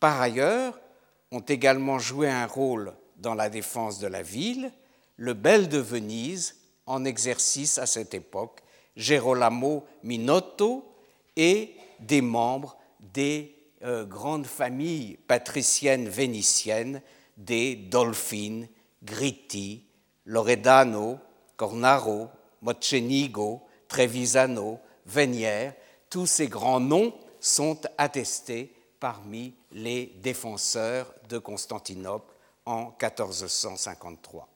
[0.00, 0.80] Par ailleurs,
[1.30, 4.72] ont également joué un rôle dans la défense de la ville
[5.18, 8.62] le bel de Venise, en exercice à cette époque,
[8.96, 10.90] Gerolamo Minotto
[11.36, 17.02] et des membres des euh, grandes familles patriciennes vénitiennes
[17.36, 18.66] des Dolphine,
[19.02, 19.84] Gritti,
[20.24, 21.18] Loredano,
[21.58, 22.30] Cornaro,
[22.66, 25.74] Mocenigo, Trevisano, Vénière,
[26.10, 34.48] tous ces grands noms sont attestés parmi les défenseurs de Constantinople en 1453.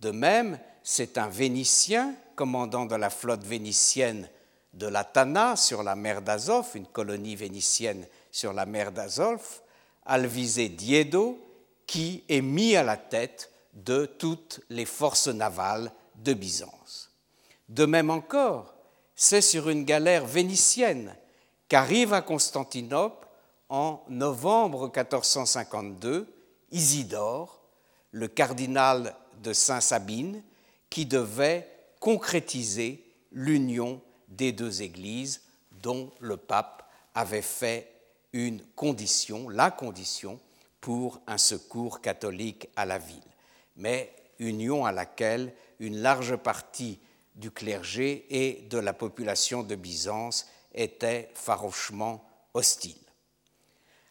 [0.00, 4.28] De même, c'est un Vénitien, commandant de la flotte vénitienne
[4.72, 9.60] de la Tana sur la mer d'Azov, une colonie vénitienne sur la mer d'Azov,
[10.06, 11.38] Alvisé Diedo,
[11.86, 17.13] qui est mis à la tête de toutes les forces navales de Byzance.
[17.68, 18.74] De même encore,
[19.14, 21.14] c'est sur une galère vénitienne
[21.68, 23.26] qu'arrive à Constantinople
[23.68, 26.32] en novembre 1452
[26.70, 27.62] Isidore,
[28.10, 30.42] le cardinal de Saint-Sabine,
[30.90, 31.68] qui devait
[32.00, 35.42] concrétiser l'union des deux églises
[35.82, 37.90] dont le pape avait fait
[38.32, 40.40] une condition, la condition
[40.80, 43.22] pour un secours catholique à la ville,
[43.76, 46.98] mais union à laquelle une large partie
[47.34, 52.24] du clergé et de la population de Byzance était farouchement
[52.54, 52.96] hostile.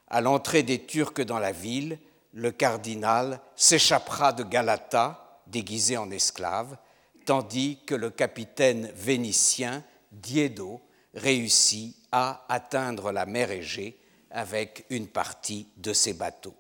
[0.07, 1.99] À l'entrée des Turcs dans la ville,
[2.33, 6.77] le cardinal s'échappera de Galata, déguisé en esclave,
[7.25, 10.81] tandis que le capitaine vénitien Diedo
[11.13, 13.97] réussit à atteindre la mer Égée
[14.31, 16.55] avec une partie de ses bateaux.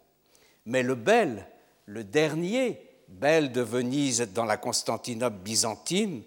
[0.65, 1.47] Mais le bel,
[1.85, 6.23] le dernier bel de Venise dans la Constantinople byzantine,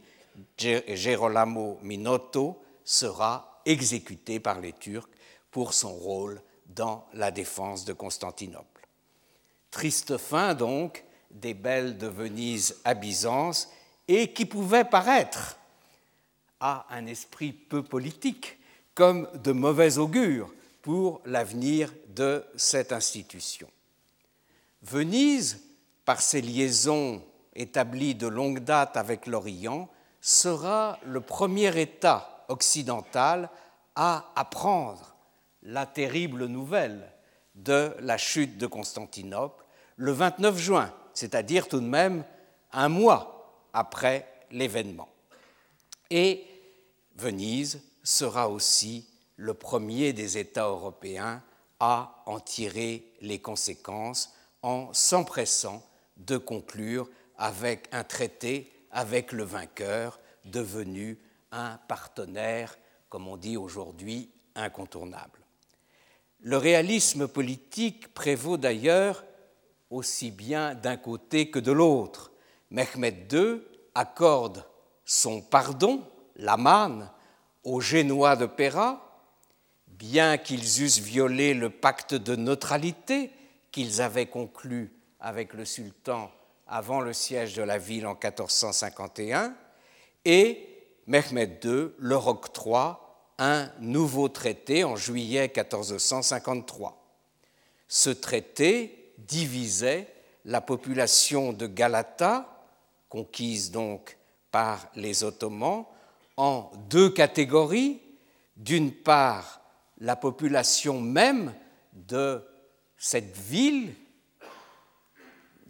[0.57, 5.09] Gerolamo Minotto sera exécuté par les Turcs
[5.51, 8.89] pour son rôle dans la défense de Constantinople.
[9.71, 13.69] Triste fin donc des belles de Venise à Byzance
[14.09, 15.59] et qui pouvait paraître
[16.61, 18.59] à un esprit peu politique
[18.95, 23.69] comme de mauvais augure pour l'avenir de cette institution.
[24.83, 25.63] Venise,
[26.05, 27.23] par ses liaisons
[27.55, 29.91] établies de longue date avec l'Orient,
[30.27, 33.49] sera le premier État occidental
[33.95, 35.15] à apprendre
[35.63, 37.13] la terrible nouvelle
[37.55, 39.65] de la chute de Constantinople
[39.95, 42.25] le 29 juin, c'est-à-dire tout de même
[42.73, 45.09] un mois après l'événement.
[46.11, 46.45] Et
[47.15, 51.41] Venise sera aussi le premier des États européens
[51.79, 57.09] à en tirer les conséquences en s'empressant de conclure
[57.39, 61.19] avec un traité avec le vainqueur devenu
[61.53, 62.79] un partenaire,
[63.11, 65.39] comme on dit aujourd'hui, incontournable.
[66.41, 69.23] Le réalisme politique prévaut d'ailleurs
[69.91, 72.33] aussi bien d'un côté que de l'autre.
[72.71, 73.61] Mehmed II
[73.95, 74.65] accorde
[75.05, 76.03] son pardon,
[76.37, 77.11] l'aman,
[77.65, 79.21] aux Génois de Péra,
[79.89, 83.31] bien qu'ils eussent violé le pacte de neutralité
[83.73, 84.91] qu'ils avaient conclu
[85.21, 86.31] avec le sultan
[86.67, 89.55] avant le siège de la ville en 1451,
[90.25, 90.69] et
[91.07, 97.03] Mehmed II leur octroie un nouveau traité en juillet 1453.
[97.89, 100.09] Ce traité divisait
[100.45, 102.65] la population de Galata,
[103.09, 104.17] conquise donc
[104.51, 105.85] par les Ottomans,
[106.37, 108.01] en deux catégories.
[108.57, 109.61] D'une part,
[109.99, 111.55] la population même
[111.93, 112.43] de
[112.97, 113.95] cette ville,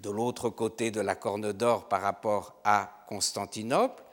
[0.06, 4.04] de l'autre côté de la Corne d'Or par rapport à Constantinople,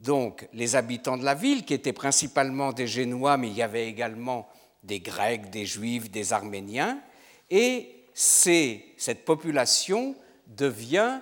[0.00, 3.86] donc les habitants de la ville, qui étaient principalement des Génois, mais il y avait
[3.86, 4.48] également
[4.82, 7.00] des Grecs, des Juifs, des Arméniens,
[7.50, 10.16] et cette population
[10.48, 11.20] devient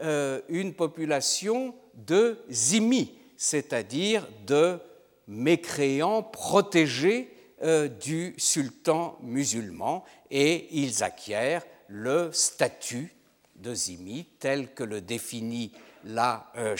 [0.00, 4.78] euh, une population de zimi, c'est-à-dire de
[5.26, 13.12] mécréants protégés euh, du sultan musulman, et ils acquièrent le statut
[13.58, 15.72] de zimi tel que le définit
[16.04, 16.76] la euh,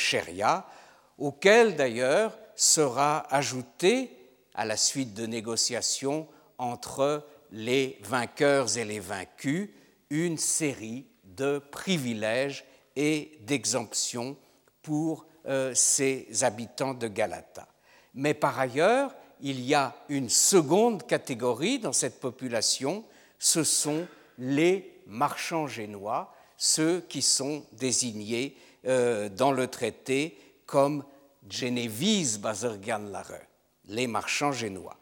[1.19, 4.15] auquel d'ailleurs sera ajouté,
[4.55, 6.27] à la suite de négociations
[6.59, 9.71] entre les vainqueurs et les vaincus,
[10.11, 12.65] une série de privilèges
[12.97, 14.37] et d'exemptions
[14.83, 17.69] pour euh, ces habitants de Galata.
[18.15, 23.05] Mais par ailleurs, il y a une seconde catégorie dans cette population,
[23.39, 24.07] ce sont
[24.39, 28.57] les marchands génois, ceux qui sont désignés
[28.87, 30.37] euh, dans le traité
[30.67, 31.05] comme
[31.49, 33.41] Genevies Bazerganlare,
[33.87, 34.99] les marchands génois.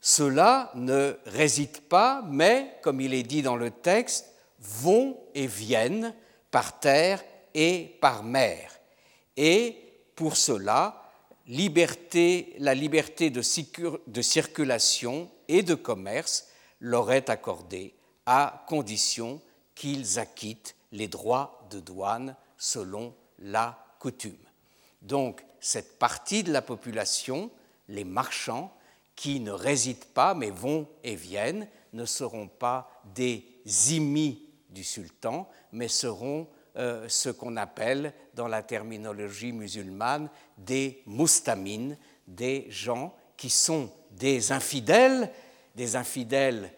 [0.00, 6.14] Cela ne réside pas, mais, comme il est dit dans le texte, vont et viennent
[6.50, 8.80] par terre et par mer.
[9.36, 9.76] Et
[10.14, 11.02] pour cela,
[11.46, 16.46] la liberté de, de circulation et de commerce
[16.80, 17.94] leur est accordée
[18.24, 19.40] à condition
[19.74, 24.36] qu'ils acquittent les droits de douane selon la coutume.
[25.02, 27.50] Donc, cette partie de la population,
[27.88, 28.74] les marchands,
[29.16, 33.44] qui ne résident pas mais vont et viennent, ne seront pas des
[33.90, 41.98] immis du sultan, mais seront euh, ce qu'on appelle dans la terminologie musulmane des mustamines,
[42.26, 45.30] des gens qui sont des infidèles,
[45.74, 46.72] des infidèles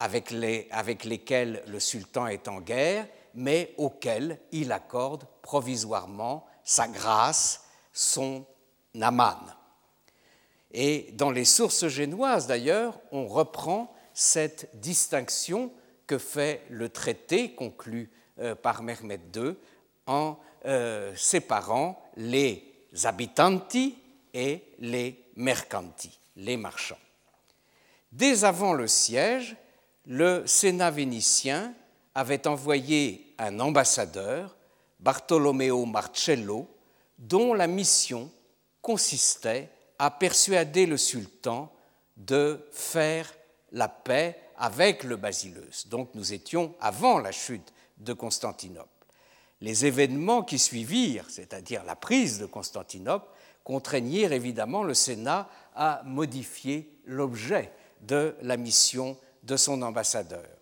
[0.00, 6.88] avec, les, avec lesquels le sultan est en guerre, mais auxquels il accorde provisoirement sa
[6.88, 8.44] grâce son
[8.94, 9.38] Naman.
[10.72, 15.70] Et dans les sources génoises, d'ailleurs, on reprend cette distinction
[16.06, 19.54] que fait le traité conclu euh, par Mehmed II
[20.06, 22.64] en euh, séparant les
[23.04, 23.98] habitanti
[24.32, 26.98] et les mercanti, les marchands.
[28.12, 29.56] Dès avant le siège,
[30.06, 31.74] le Sénat vénitien
[32.16, 34.56] avait envoyé un ambassadeur,
[35.00, 36.66] Bartolomeo Marcello,
[37.18, 38.30] dont la mission
[38.80, 41.70] consistait à persuader le sultan
[42.16, 43.30] de faire
[43.70, 45.86] la paix avec le basileus.
[45.88, 48.88] Donc nous étions avant la chute de Constantinople.
[49.60, 53.28] Les événements qui suivirent, c'est-à-dire la prise de Constantinople,
[53.62, 60.55] contraignirent évidemment le Sénat à modifier l'objet de la mission de son ambassadeur.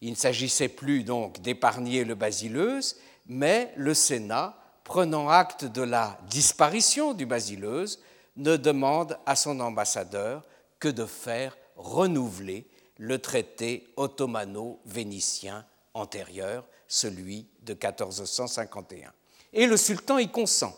[0.00, 2.96] Il ne s'agissait plus donc d'épargner le basileus,
[3.26, 8.00] mais le Sénat prenant acte de la disparition du basileuse,
[8.36, 10.42] ne demande à son ambassadeur
[10.80, 19.12] que de faire renouveler le traité ottomano-vénitien antérieur, celui de 1451.
[19.52, 20.74] Et le sultan y consent.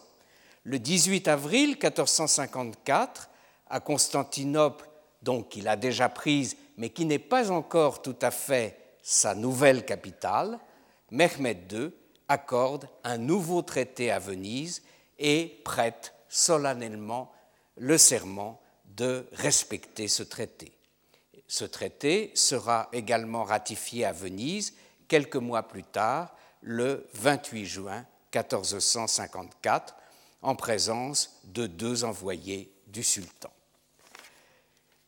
[0.64, 3.30] Le 18 avril 1454,
[3.68, 4.88] à Constantinople,
[5.22, 9.84] donc qu'il a déjà prise, mais qui n'est pas encore tout à fait sa nouvelle
[9.84, 10.58] capitale,
[11.10, 11.90] Mehmed II
[12.28, 14.82] accorde un nouveau traité à Venise
[15.18, 17.32] et prête solennellement
[17.76, 20.72] le serment de respecter ce traité.
[21.48, 24.74] Ce traité sera également ratifié à Venise
[25.08, 29.96] quelques mois plus tard, le 28 juin 1454,
[30.42, 33.50] en présence de deux envoyés du sultan.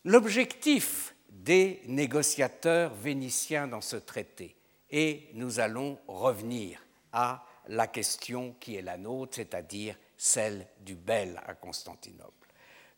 [0.05, 1.12] L'objectif
[1.43, 4.55] des négociateurs vénitiens dans ce traité,
[4.91, 6.81] et nous allons revenir
[7.13, 12.33] à la question qui est la nôtre, c'est-à-dire celle du bel à Constantinople.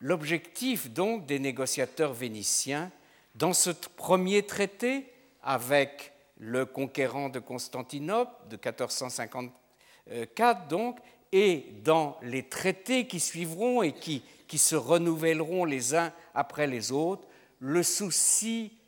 [0.01, 2.90] L'objectif donc des négociateurs vénitiens
[3.34, 5.11] dans ce premier traité
[5.42, 10.99] avec le conquérant de Constantinople de 1454 donc,
[11.32, 16.92] et dans les traités qui suivront et qui, qui se renouvelleront les uns après les
[16.92, 17.26] autres,
[17.59, 18.79] le souci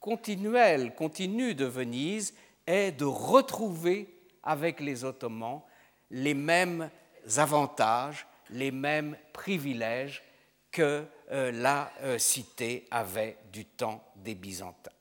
[0.00, 2.34] continuel, continu de Venise
[2.66, 4.08] est de retrouver
[4.42, 5.62] avec les Ottomans
[6.10, 6.90] les mêmes
[7.36, 10.22] avantages, les mêmes privilèges
[10.70, 14.92] que euh, la euh, cité avait du temps des Byzantins.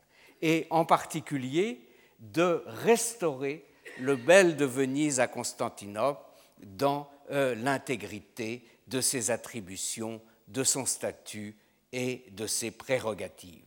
[0.41, 1.87] Et en particulier
[2.19, 3.65] de restaurer
[3.99, 6.21] le bel de Venise à Constantinople
[6.63, 11.55] dans euh, l'intégrité de ses attributions, de son statut
[11.97, 13.61] et de ses prérogatives.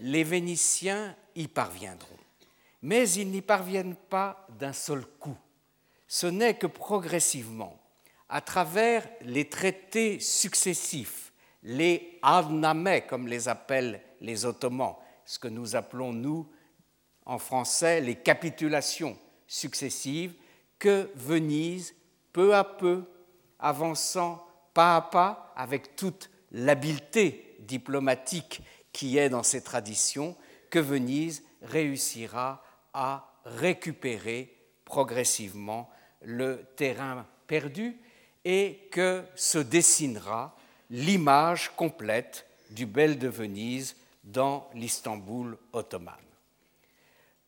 [0.00, 2.18] Les Vénitiens y parviendront,
[2.82, 5.36] mais ils n'y parviennent pas d'un seul coup.
[6.06, 7.80] Ce n'est que progressivement,
[8.28, 15.76] à travers les traités successifs, les adnamés, comme les appellent les Ottomans, ce que nous
[15.76, 16.46] appelons, nous,
[17.24, 19.16] en français, les capitulations
[19.46, 20.34] successives,
[20.78, 21.94] que Venise,
[22.34, 23.04] peu à peu,
[23.58, 30.36] avançant pas à pas, avec toute l'habileté diplomatique qui est dans ces traditions,
[30.70, 35.90] que Venise réussira à récupérer progressivement
[36.22, 37.96] le terrain perdu
[38.44, 40.56] et que se dessinera
[40.90, 46.14] l'image complète du bel de Venise dans l'Istanbul ottomane.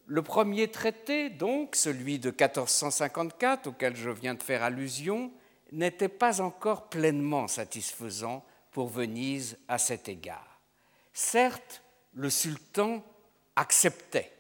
[0.07, 5.33] Le premier traité, donc, celui de 1454, auquel je viens de faire allusion,
[5.73, 8.45] n'était pas encore pleinement satisfaisant
[8.77, 10.61] pour Venise à cet égard.
[11.15, 11.81] Certes,
[12.13, 13.03] le sultan
[13.57, 14.31] acceptait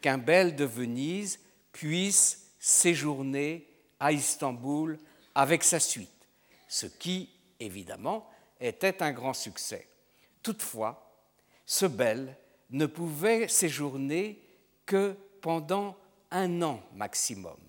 [0.00, 1.38] qu'un bel de Venise
[1.70, 3.64] puisse séjourner
[4.00, 4.98] à Istanbul
[5.36, 6.26] avec sa suite,
[6.66, 7.30] ce qui,
[7.60, 8.28] évidemment,
[8.60, 9.86] était un grand succès.
[10.42, 11.08] Toutefois,
[11.64, 12.36] ce bel
[12.70, 14.42] ne pouvait séjourner
[14.84, 15.96] que pendant
[16.32, 17.60] un an maximum,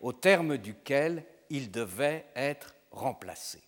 [0.00, 3.60] au terme duquel il devait être remplacé.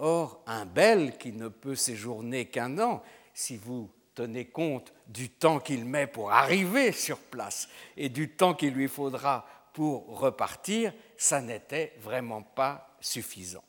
[0.00, 0.37] Or,
[0.74, 3.02] bel qui ne peut séjourner qu'un an,
[3.34, 8.54] si vous tenez compte du temps qu'il met pour arriver sur place et du temps
[8.54, 13.62] qu'il lui faudra pour repartir, ça n'était vraiment pas suffisant.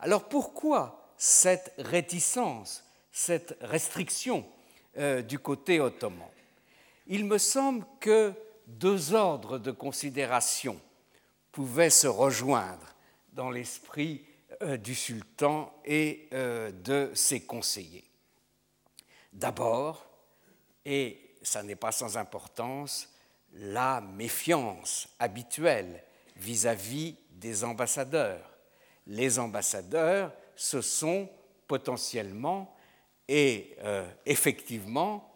[0.00, 4.46] Alors pourquoi cette réticence, cette restriction
[4.98, 6.28] euh, du côté ottoman?
[7.06, 8.34] Il me semble que
[8.66, 10.78] deux ordres de considération
[11.50, 12.94] pouvaient se rejoindre
[13.32, 14.22] dans l'esprit
[14.78, 18.10] du sultan et euh, de ses conseillers.
[19.32, 20.08] D'abord,
[20.84, 23.08] et ça n'est pas sans importance,
[23.52, 26.02] la méfiance habituelle
[26.36, 28.58] vis-à-vis des ambassadeurs.
[29.06, 31.28] Les ambassadeurs, ce sont
[31.66, 32.74] potentiellement
[33.26, 35.30] et euh, effectivement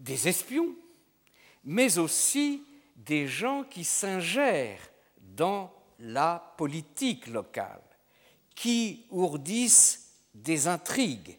[0.00, 0.74] des espions,
[1.64, 2.64] mais aussi
[2.96, 4.90] des gens qui s'ingèrent
[5.20, 7.82] dans la politique locale,
[8.58, 11.38] qui ourdissent des intrigues.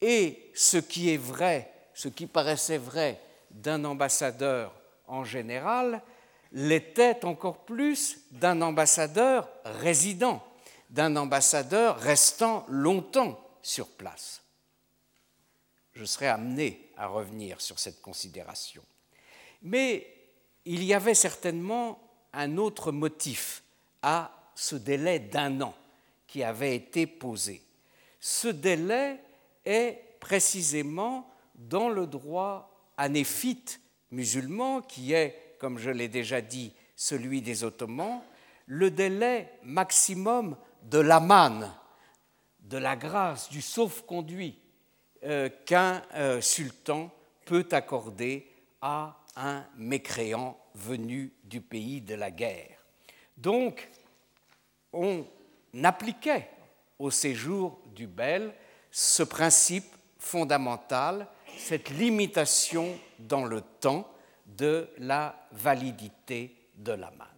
[0.00, 4.74] Et ce qui est vrai, ce qui paraissait vrai d'un ambassadeur
[5.06, 6.02] en général,
[6.52, 10.42] l'était encore plus d'un ambassadeur résident,
[10.88, 14.40] d'un ambassadeur restant longtemps sur place.
[15.92, 18.82] Je serai amené à revenir sur cette considération.
[19.60, 20.06] Mais
[20.64, 22.00] il y avait certainement
[22.32, 23.62] un autre motif
[24.00, 25.74] à ce délai d'un an
[26.42, 27.62] avait été posé.
[28.20, 29.20] Ce délai
[29.64, 33.80] est précisément dans le droit anéphite
[34.10, 38.22] musulman, qui est, comme je l'ai déjà dit, celui des Ottomans,
[38.66, 41.72] le délai maximum de l'aman,
[42.60, 44.58] de la grâce, du sauf-conduit
[45.24, 47.10] euh, qu'un euh, sultan
[47.44, 52.78] peut accorder à un mécréant venu du pays de la guerre.
[53.36, 53.88] Donc,
[54.92, 55.26] on
[55.84, 56.50] appliquait
[56.98, 58.54] au séjour du bel
[58.90, 64.10] ce principe fondamental, cette limitation dans le temps
[64.46, 67.28] de la validité de la manne.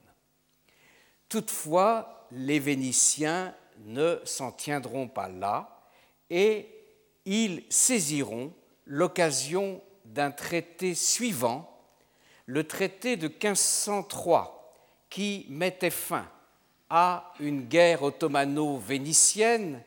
[1.28, 5.82] Toutefois, les Vénitiens ne s'en tiendront pas là
[6.30, 6.68] et
[7.24, 8.53] ils saisiront
[8.86, 11.70] l'occasion d'un traité suivant,
[12.47, 14.74] le traité de 1503,
[15.11, 16.26] qui mettait fin
[16.91, 19.82] à une guerre ottomano-vénitienne,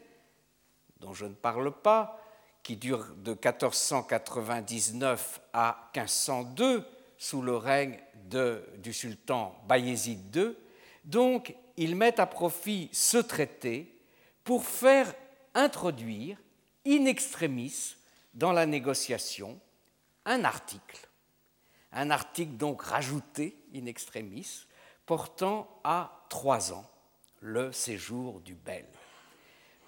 [1.00, 2.20] dont je ne parle pas,
[2.64, 6.86] qui dure de 1499 à 1502
[7.18, 7.98] sous le règne
[8.78, 10.56] du sultan Bayezid II.
[11.04, 13.98] Donc, ils mettent à profit ce traité
[14.44, 15.14] pour faire
[15.54, 16.38] introduire
[16.86, 17.96] in extremis
[18.34, 19.60] dans la négociation
[20.26, 21.10] un article,
[21.92, 24.66] un article donc rajouté in extremis,
[25.06, 26.91] portant à trois ans
[27.42, 28.86] le séjour du bel.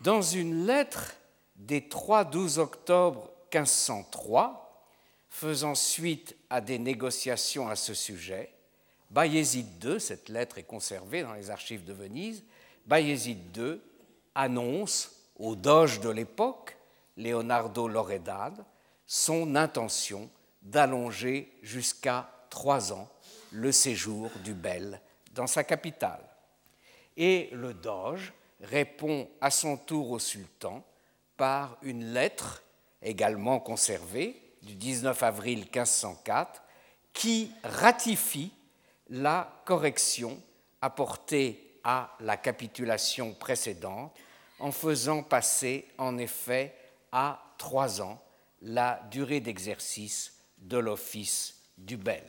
[0.01, 1.15] Dans une lettre
[1.55, 4.85] des 3-12 octobre 1503,
[5.29, 8.51] faisant suite à des négociations à ce sujet,
[9.11, 12.43] Bayezid II, cette lettre est conservée dans les archives de Venise,
[12.87, 13.79] Bayezid II
[14.35, 16.77] annonce au doge de l'époque,
[17.17, 18.53] Leonardo Loredan,
[19.05, 20.29] son intention
[20.63, 23.07] d'allonger jusqu'à trois ans
[23.51, 24.99] le séjour du bel
[25.33, 26.32] dans sa capitale.
[27.17, 30.85] Et le doge répond à son tour au sultan
[31.37, 32.63] par une lettre
[33.01, 36.63] également conservée du 19 avril 1504
[37.11, 38.51] qui ratifie
[39.09, 40.41] la correction
[40.81, 44.15] apportée à la capitulation précédente
[44.59, 46.73] en faisant passer en effet
[47.11, 48.23] à trois ans
[48.61, 52.23] la durée d'exercice de l'office du bel.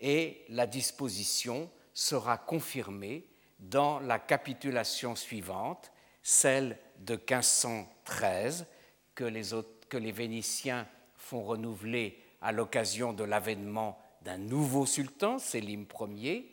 [0.00, 3.24] Et la disposition sera confirmée
[3.58, 5.92] dans la capitulation suivante,
[6.22, 8.66] celle de 1513,
[9.14, 10.86] que les, Vénitiens
[11.16, 15.86] font renouveler à l'occasion de l'avènement d'un nouveau sultan, Sélim
[16.16, 16.52] Ier,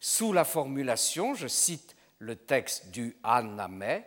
[0.00, 4.04] sous la formulation, je cite le texte du An-Nameh,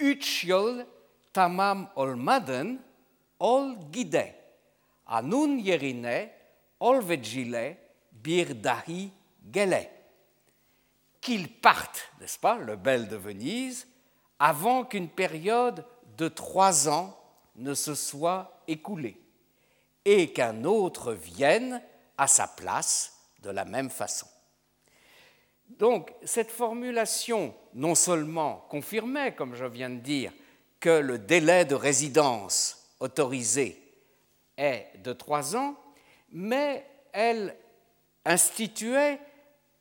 [0.00, 0.86] Uchiol
[1.32, 2.78] tamam olmaden
[3.42, 4.24] ol gide,
[5.06, 6.30] anun yerine
[6.80, 7.76] ol vejile
[8.12, 9.10] birdahi
[9.52, 9.97] gele.
[11.28, 13.86] Qu'il parte, n'est-ce pas, le bel de Venise,
[14.38, 15.84] avant qu'une période
[16.16, 17.14] de trois ans
[17.56, 19.20] ne se soit écoulée
[20.06, 21.82] et qu'un autre vienne
[22.16, 23.12] à sa place
[23.42, 24.26] de la même façon.
[25.68, 30.32] Donc cette formulation non seulement confirmait, comme je viens de dire,
[30.80, 33.78] que le délai de résidence autorisé
[34.56, 35.76] est de trois ans,
[36.32, 37.54] mais elle
[38.24, 39.20] instituait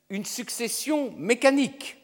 [0.09, 1.97] une succession mécanique.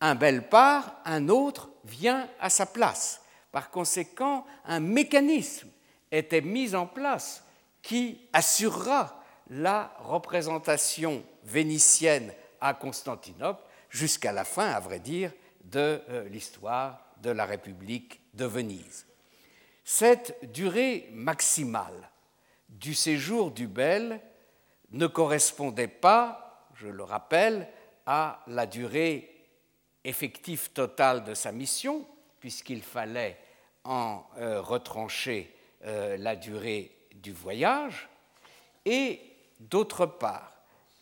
[0.00, 3.22] Un bel part, un autre vient à sa place.
[3.52, 5.68] Par conséquent, un mécanisme
[6.10, 7.44] était mis en place
[7.82, 15.32] qui assurera la représentation vénitienne à Constantinople jusqu'à la fin, à vrai dire,
[15.64, 19.06] de euh, l'histoire de la République de Venise.
[19.84, 22.10] Cette durée maximale
[22.68, 24.20] du séjour du Bel
[24.90, 26.47] ne correspondait pas,
[26.78, 27.68] je le rappelle,
[28.06, 29.34] à la durée
[30.04, 32.06] effective totale de sa mission,
[32.40, 33.36] puisqu'il fallait
[33.84, 35.54] en euh, retrancher
[35.84, 38.08] euh, la durée du voyage,
[38.84, 39.20] et
[39.60, 40.52] d'autre part,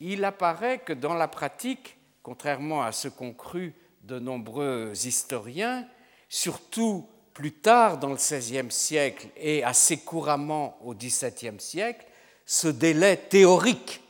[0.01, 5.87] il apparaît que dans la pratique, contrairement à ce qu'ont cru de nombreux historiens,
[6.29, 12.07] surtout plus tard dans le XVIe siècle et assez couramment au XVIIe siècle,
[12.47, 14.01] ce délai théorique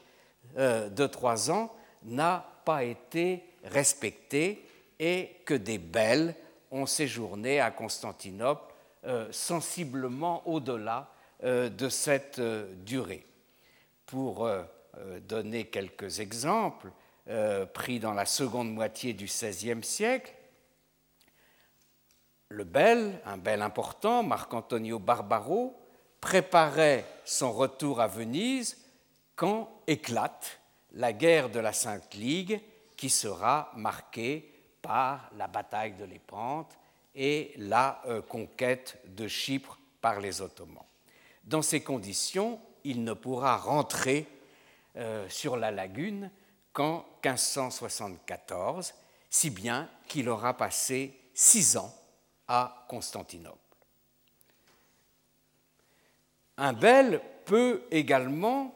[0.56, 1.72] de trois ans
[2.04, 4.66] n'a pas été respecté
[4.98, 6.34] et que des belles
[6.70, 11.08] ont séjourné à Constantinople euh, sensiblement au-delà
[11.44, 13.24] euh, de cette euh, durée.
[14.06, 14.48] Pour
[15.28, 16.92] donner quelques exemples
[17.74, 20.32] pris dans la seconde moitié du XVIe siècle,
[22.50, 25.76] le bel, un bel important, Marc-Antonio Barbaro,
[26.20, 28.85] préparait son retour à Venise
[29.36, 30.60] quand éclate
[30.92, 32.60] la guerre de la Sainte Ligue
[32.96, 36.76] qui sera marquée par la bataille de Lépante
[37.14, 40.84] et la euh, conquête de Chypre par les Ottomans.
[41.44, 44.26] Dans ces conditions, il ne pourra rentrer
[44.96, 46.30] euh, sur la lagune
[46.72, 48.94] qu'en 1574,
[49.28, 51.94] si bien qu'il aura passé six ans
[52.48, 53.58] à Constantinople.
[56.58, 58.75] Un bel peut également,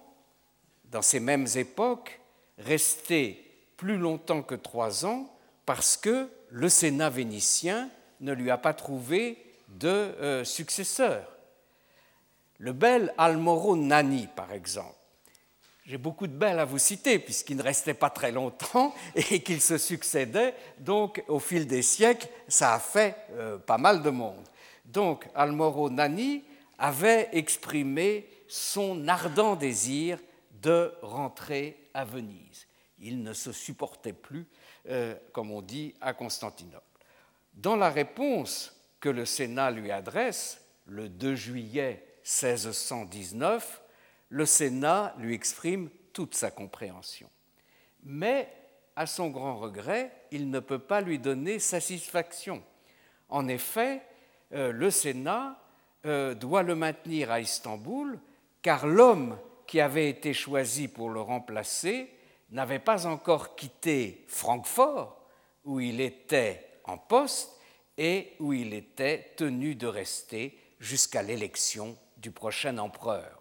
[0.91, 2.20] dans ces mêmes époques,
[2.59, 5.32] resté plus longtemps que trois ans
[5.64, 7.88] parce que le Sénat vénitien
[8.20, 9.38] ne lui a pas trouvé
[9.68, 11.24] de euh, successeur.
[12.59, 14.97] Le bel Almoro Nani, par exemple.
[15.86, 19.61] J'ai beaucoup de belles à vous citer, puisqu'il ne restait pas très longtemps et qu'il
[19.61, 20.55] se succédait.
[20.78, 24.47] Donc, au fil des siècles, ça a fait euh, pas mal de monde.
[24.84, 26.45] Donc, Almoro Nani
[26.78, 30.18] avait exprimé son ardent désir
[30.62, 32.66] de rentrer à Venise.
[32.98, 34.46] Il ne se supportait plus,
[34.88, 36.84] euh, comme on dit, à Constantinople.
[37.54, 43.82] Dans la réponse que le Sénat lui adresse le 2 juillet 1619,
[44.28, 47.28] le Sénat lui exprime toute sa compréhension.
[48.02, 48.52] Mais,
[48.96, 52.62] à son grand regret, il ne peut pas lui donner satisfaction.
[53.28, 54.02] En effet,
[54.52, 55.58] euh, le Sénat
[56.06, 58.18] euh, doit le maintenir à Istanbul,
[58.62, 59.38] car l'homme
[59.70, 62.10] qui avait été choisi pour le remplacer
[62.50, 65.16] n'avait pas encore quitté Francfort,
[65.64, 67.52] où il était en poste
[67.96, 73.40] et où il était tenu de rester jusqu'à l'élection du prochain empereur.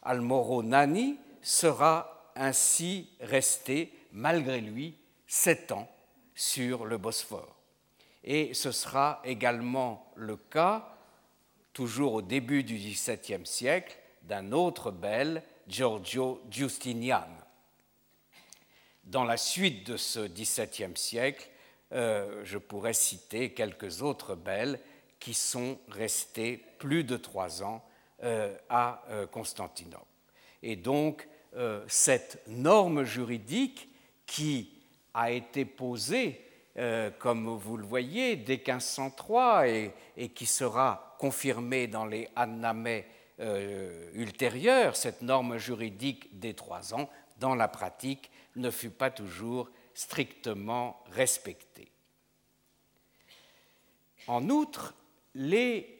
[0.00, 4.96] Almoro Nani sera ainsi resté, malgré lui,
[5.26, 5.94] sept ans
[6.34, 7.54] sur le Bosphore.
[8.24, 10.96] Et ce sera également le cas,
[11.74, 17.26] toujours au début du XVIIe siècle, d'un autre bel, Giorgio Giustinian.
[19.04, 21.48] Dans la suite de ce XVIIe siècle,
[21.92, 24.80] euh, je pourrais citer quelques autres belles
[25.18, 27.84] qui sont restées plus de trois ans
[28.22, 30.06] euh, à euh, Constantinople.
[30.62, 31.28] Et donc,
[31.86, 33.90] cette norme juridique
[34.24, 34.70] qui
[35.12, 36.40] a été posée,
[37.18, 39.92] comme vous le voyez, dès 1503 et,
[40.34, 42.30] qui sera confirmée dans les
[43.38, 47.08] Annamés ultérieurs, cette norme juridique des trois ans,
[47.38, 51.90] dans la pratique, ne fut pas toujours strictement respectée.
[54.26, 54.94] En outre,
[55.34, 55.98] les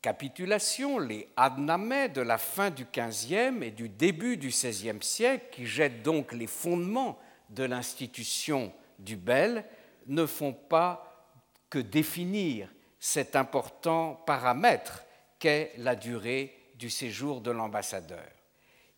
[0.00, 5.66] capitulations, les adnamés de la fin du XVe et du début du XVIe siècle, qui
[5.66, 7.18] jettent donc les fondements
[7.50, 9.64] de l'institution du Bel,
[10.06, 11.26] ne font pas
[11.70, 15.04] que définir cet important paramètre
[15.38, 18.28] qu'est la durée du séjour de l'ambassadeur.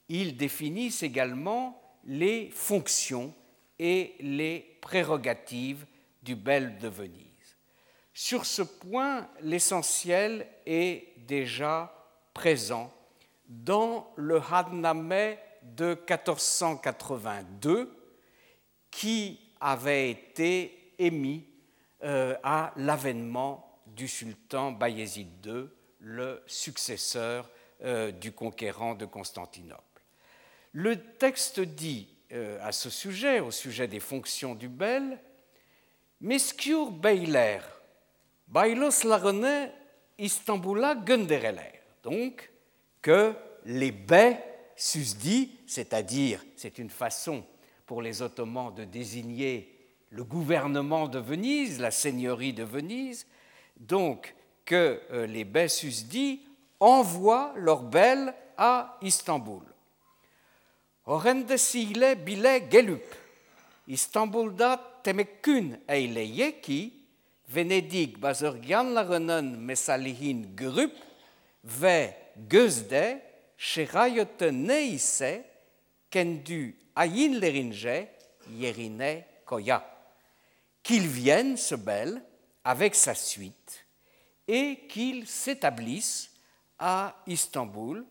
[0.09, 3.35] Ils définissent également les fonctions
[3.79, 5.87] et les prérogatives
[6.23, 7.27] du Bel de Venise.
[8.13, 11.93] Sur ce point, l'essentiel est déjà
[12.35, 12.93] présent
[13.49, 17.97] dans le Hadnameh de 1482
[18.91, 21.47] qui avait été émis
[22.03, 25.69] euh, à l'avènement du sultan Bayezid II,
[26.01, 27.49] le successeur
[27.83, 30.03] euh, du conquérant de Constantinople.
[30.73, 35.19] Le texte dit euh, à ce sujet, au sujet des fonctions du bel,
[36.21, 37.61] Mescure beyler,
[38.47, 39.71] Bailos larone
[40.19, 41.81] Istanbula Göndereler.
[42.03, 42.51] Donc,
[43.01, 44.45] que les baies
[44.77, 47.45] susdits, c'est-à-dire, c'est une façon
[47.87, 49.75] pour les Ottomans de désigner
[50.11, 53.27] le gouvernement de Venise, la seigneurie de Venise,
[53.77, 56.43] donc que euh, les baies susdits
[56.81, 59.63] envoient leurs belles à Istanbul.
[61.05, 63.17] Horrendesile bile gelup,
[63.87, 66.95] İstanbul'da temekkün eyleye ki
[67.49, 70.97] Venedig bazırganlarının mesalihin görüp
[71.65, 75.45] ve gözde şerayotu neyse
[76.11, 78.15] kendi ayinlerince
[78.59, 79.91] yerine koya.
[80.85, 82.23] Qu'il vienne ce bel
[82.65, 83.87] avec sa suite
[84.49, 86.30] et qu'il s'établisse
[86.81, 88.05] à Istanbul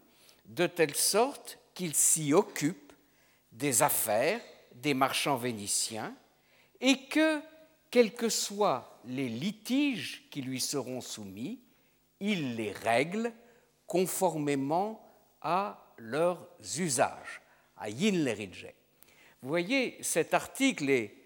[0.46, 2.94] de telle sorte qu'il s'y occupe
[3.52, 4.42] des affaires
[4.76, 6.16] des marchands vénitiens
[6.80, 7.42] et que,
[7.92, 11.60] quels que soient les litiges qui lui seront soumis,
[12.20, 13.34] il les règle
[13.88, 15.02] conformément
[15.42, 16.48] à leurs
[16.78, 17.42] usages,
[17.78, 18.68] à Yinlerige.
[19.42, 21.19] Vous voyez, cet article est,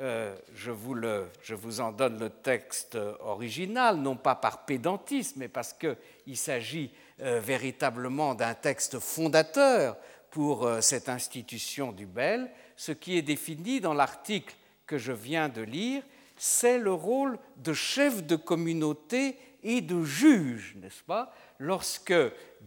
[0.00, 6.36] euh, je, vous en donne le texte original, non pas par pédantisme, mais parce qu'il
[6.36, 9.96] s'agit euh, véritablement d'un texte fondateur
[10.30, 12.48] pour euh, cette institution du Bel.
[12.76, 14.54] Ce qui est défini dans l'article
[14.86, 16.04] que je viens de lire,
[16.36, 22.14] c'est le rôle de chef de communauté et de juge, n'est-ce pas, lorsque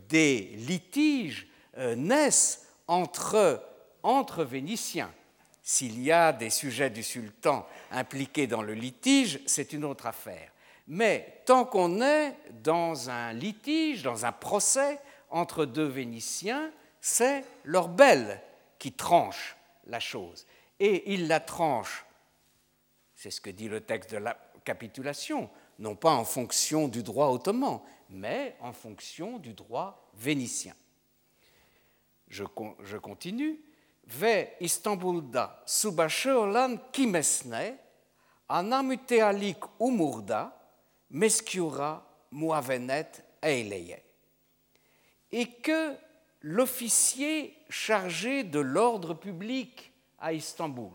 [0.09, 1.47] des litiges
[1.95, 5.13] naissent entre Vénitiens.
[5.61, 10.51] S'il y a des sujets du sultan impliqués dans le litige, c'est une autre affaire.
[10.87, 14.99] Mais tant qu'on est dans un litige, dans un procès
[15.29, 18.41] entre deux Vénitiens, c'est leur belle
[18.79, 19.55] qui tranche
[19.85, 20.47] la chose.
[20.79, 22.05] Et il la tranche,
[23.15, 24.35] c'est ce que dit le texte de la
[24.65, 30.73] capitulation, non pas en fonction du droit ottoman, mais en fonction du droit vénitien.
[32.27, 32.43] Je,
[32.83, 33.61] je continue.
[34.21, 37.77] Ve İstanbul'da subaşı olan kimesne
[38.49, 40.57] anamütealik umurda
[41.09, 42.01] meskiura
[42.31, 44.03] muavenet eileye.
[45.31, 45.97] Et que
[46.41, 50.91] l'officier chargé de l'ordre public à Istanbul,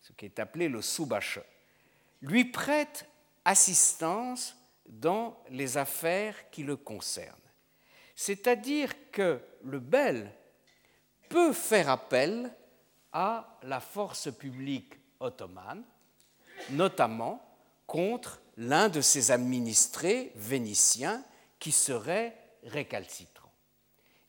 [0.00, 1.42] ce qui est appelé le subaşı,
[2.22, 3.06] lui prête
[3.44, 4.56] assistance
[4.86, 7.36] dans les affaires qui le concernent.
[8.14, 10.32] C'est-à-dire que le bel
[11.28, 12.50] peut faire appel
[13.12, 15.82] à la force publique ottomane,
[16.70, 17.42] notamment
[17.86, 21.22] contre l'un de ses administrés vénitiens
[21.58, 23.50] qui serait récalcitrant.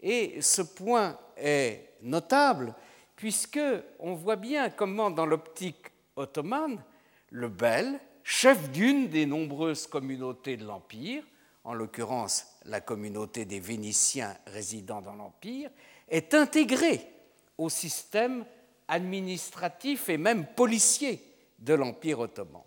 [0.02, 2.74] Et ce point est notable
[3.16, 3.60] puisque
[4.00, 6.82] on voit bien comment dans l'optique ottomane,
[7.32, 11.24] le bel chef d'une des nombreuses communautés de l'Empire,
[11.64, 15.70] en l'occurrence la communauté des Vénitiens résidant dans l'Empire,
[16.10, 17.06] est intégré
[17.58, 18.46] au système
[18.88, 21.24] administratif et même policier
[21.60, 22.64] de l'Empire ottoman.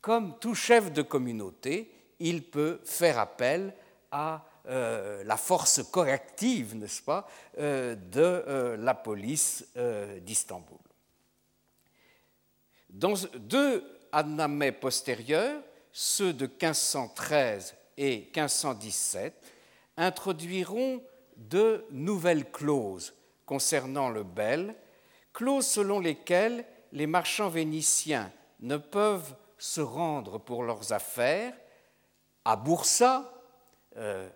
[0.00, 1.90] Comme tout chef de communauté,
[2.20, 3.74] il peut faire appel
[4.10, 7.28] à euh, la force corrective, n'est-ce pas,
[7.58, 9.66] euh, de euh, la police
[10.22, 10.78] d'Istanbul.
[12.88, 15.60] Dans deux annamés postérieurs,
[15.92, 19.34] ceux de 1513 et 1517,
[19.96, 21.02] introduiront
[21.36, 23.14] de nouvelles clauses
[23.46, 24.74] concernant le bel,
[25.32, 31.54] clauses selon lesquelles les marchands vénitiens ne peuvent se rendre pour leurs affaires
[32.44, 33.32] à Boursa,
[33.96, 34.28] euh,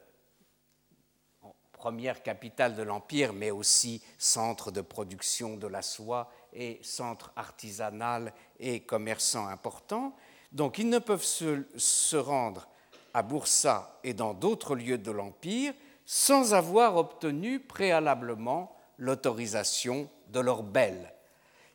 [1.73, 8.33] première capitale de l'Empire, mais aussi centre de production de la soie et centre artisanal
[8.59, 10.15] et commerçant important.
[10.51, 12.69] Donc ils ne peuvent se, se rendre
[13.15, 15.75] à Boursa et dans d'autres lieux de l'Empire
[16.11, 21.13] sans avoir obtenu préalablement l'autorisation de leur belle.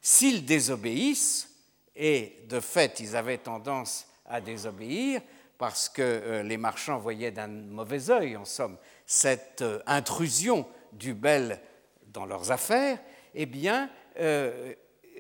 [0.02, 1.52] S'ils désobéissent,
[1.96, 5.22] et de fait ils avaient tendance à désobéir
[5.60, 11.14] parce que euh, les marchands voyaient d'un mauvais œil, en somme, cette euh, intrusion du
[11.14, 11.62] bel
[12.08, 12.98] dans leurs affaires,
[13.36, 13.88] eh bien,
[14.20, 14.74] euh,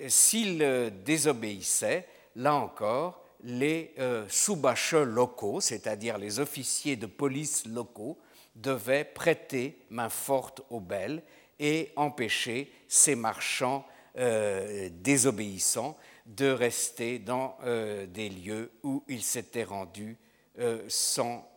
[0.07, 3.93] s'ils désobéissaient, là encore, les
[4.29, 4.59] sous
[5.05, 8.17] locaux, c'est-à-dire les officiers de police locaux,
[8.55, 11.23] devaient prêter main forte aux belles
[11.59, 13.85] et empêcher ces marchands
[14.17, 20.17] euh, désobéissants de rester dans euh, des lieux où ils s'étaient rendus
[20.59, 21.49] euh, sans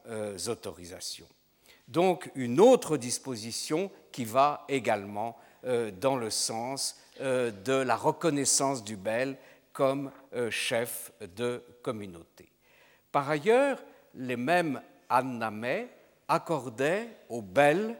[0.48, 1.26] autorisation.
[1.88, 5.36] Donc une autre disposition qui va également
[6.00, 9.36] dans le sens de la reconnaissance du bel
[9.72, 10.12] comme
[10.50, 12.48] chef de communauté.
[13.10, 13.82] Par ailleurs,
[14.14, 15.88] les mêmes Annamais
[16.28, 17.96] accordait aux belles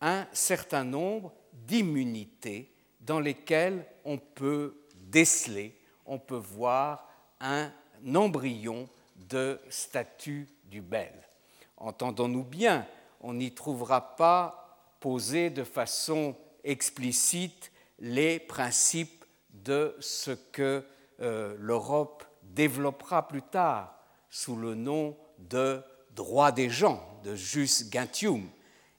[0.00, 7.08] un certain nombre d'immunités dans lesquelles on peut déceler, on peut voir
[7.40, 7.70] un
[8.14, 11.12] embryon de statut du bel.
[11.76, 12.86] Entendons-nous bien,
[13.20, 20.84] on n'y trouvera pas posé de façon explicite les principes de ce que
[21.20, 23.94] euh, l'Europe développera plus tard
[24.30, 25.82] sous le nom de
[26.18, 28.50] droit des gens, de jus gentium,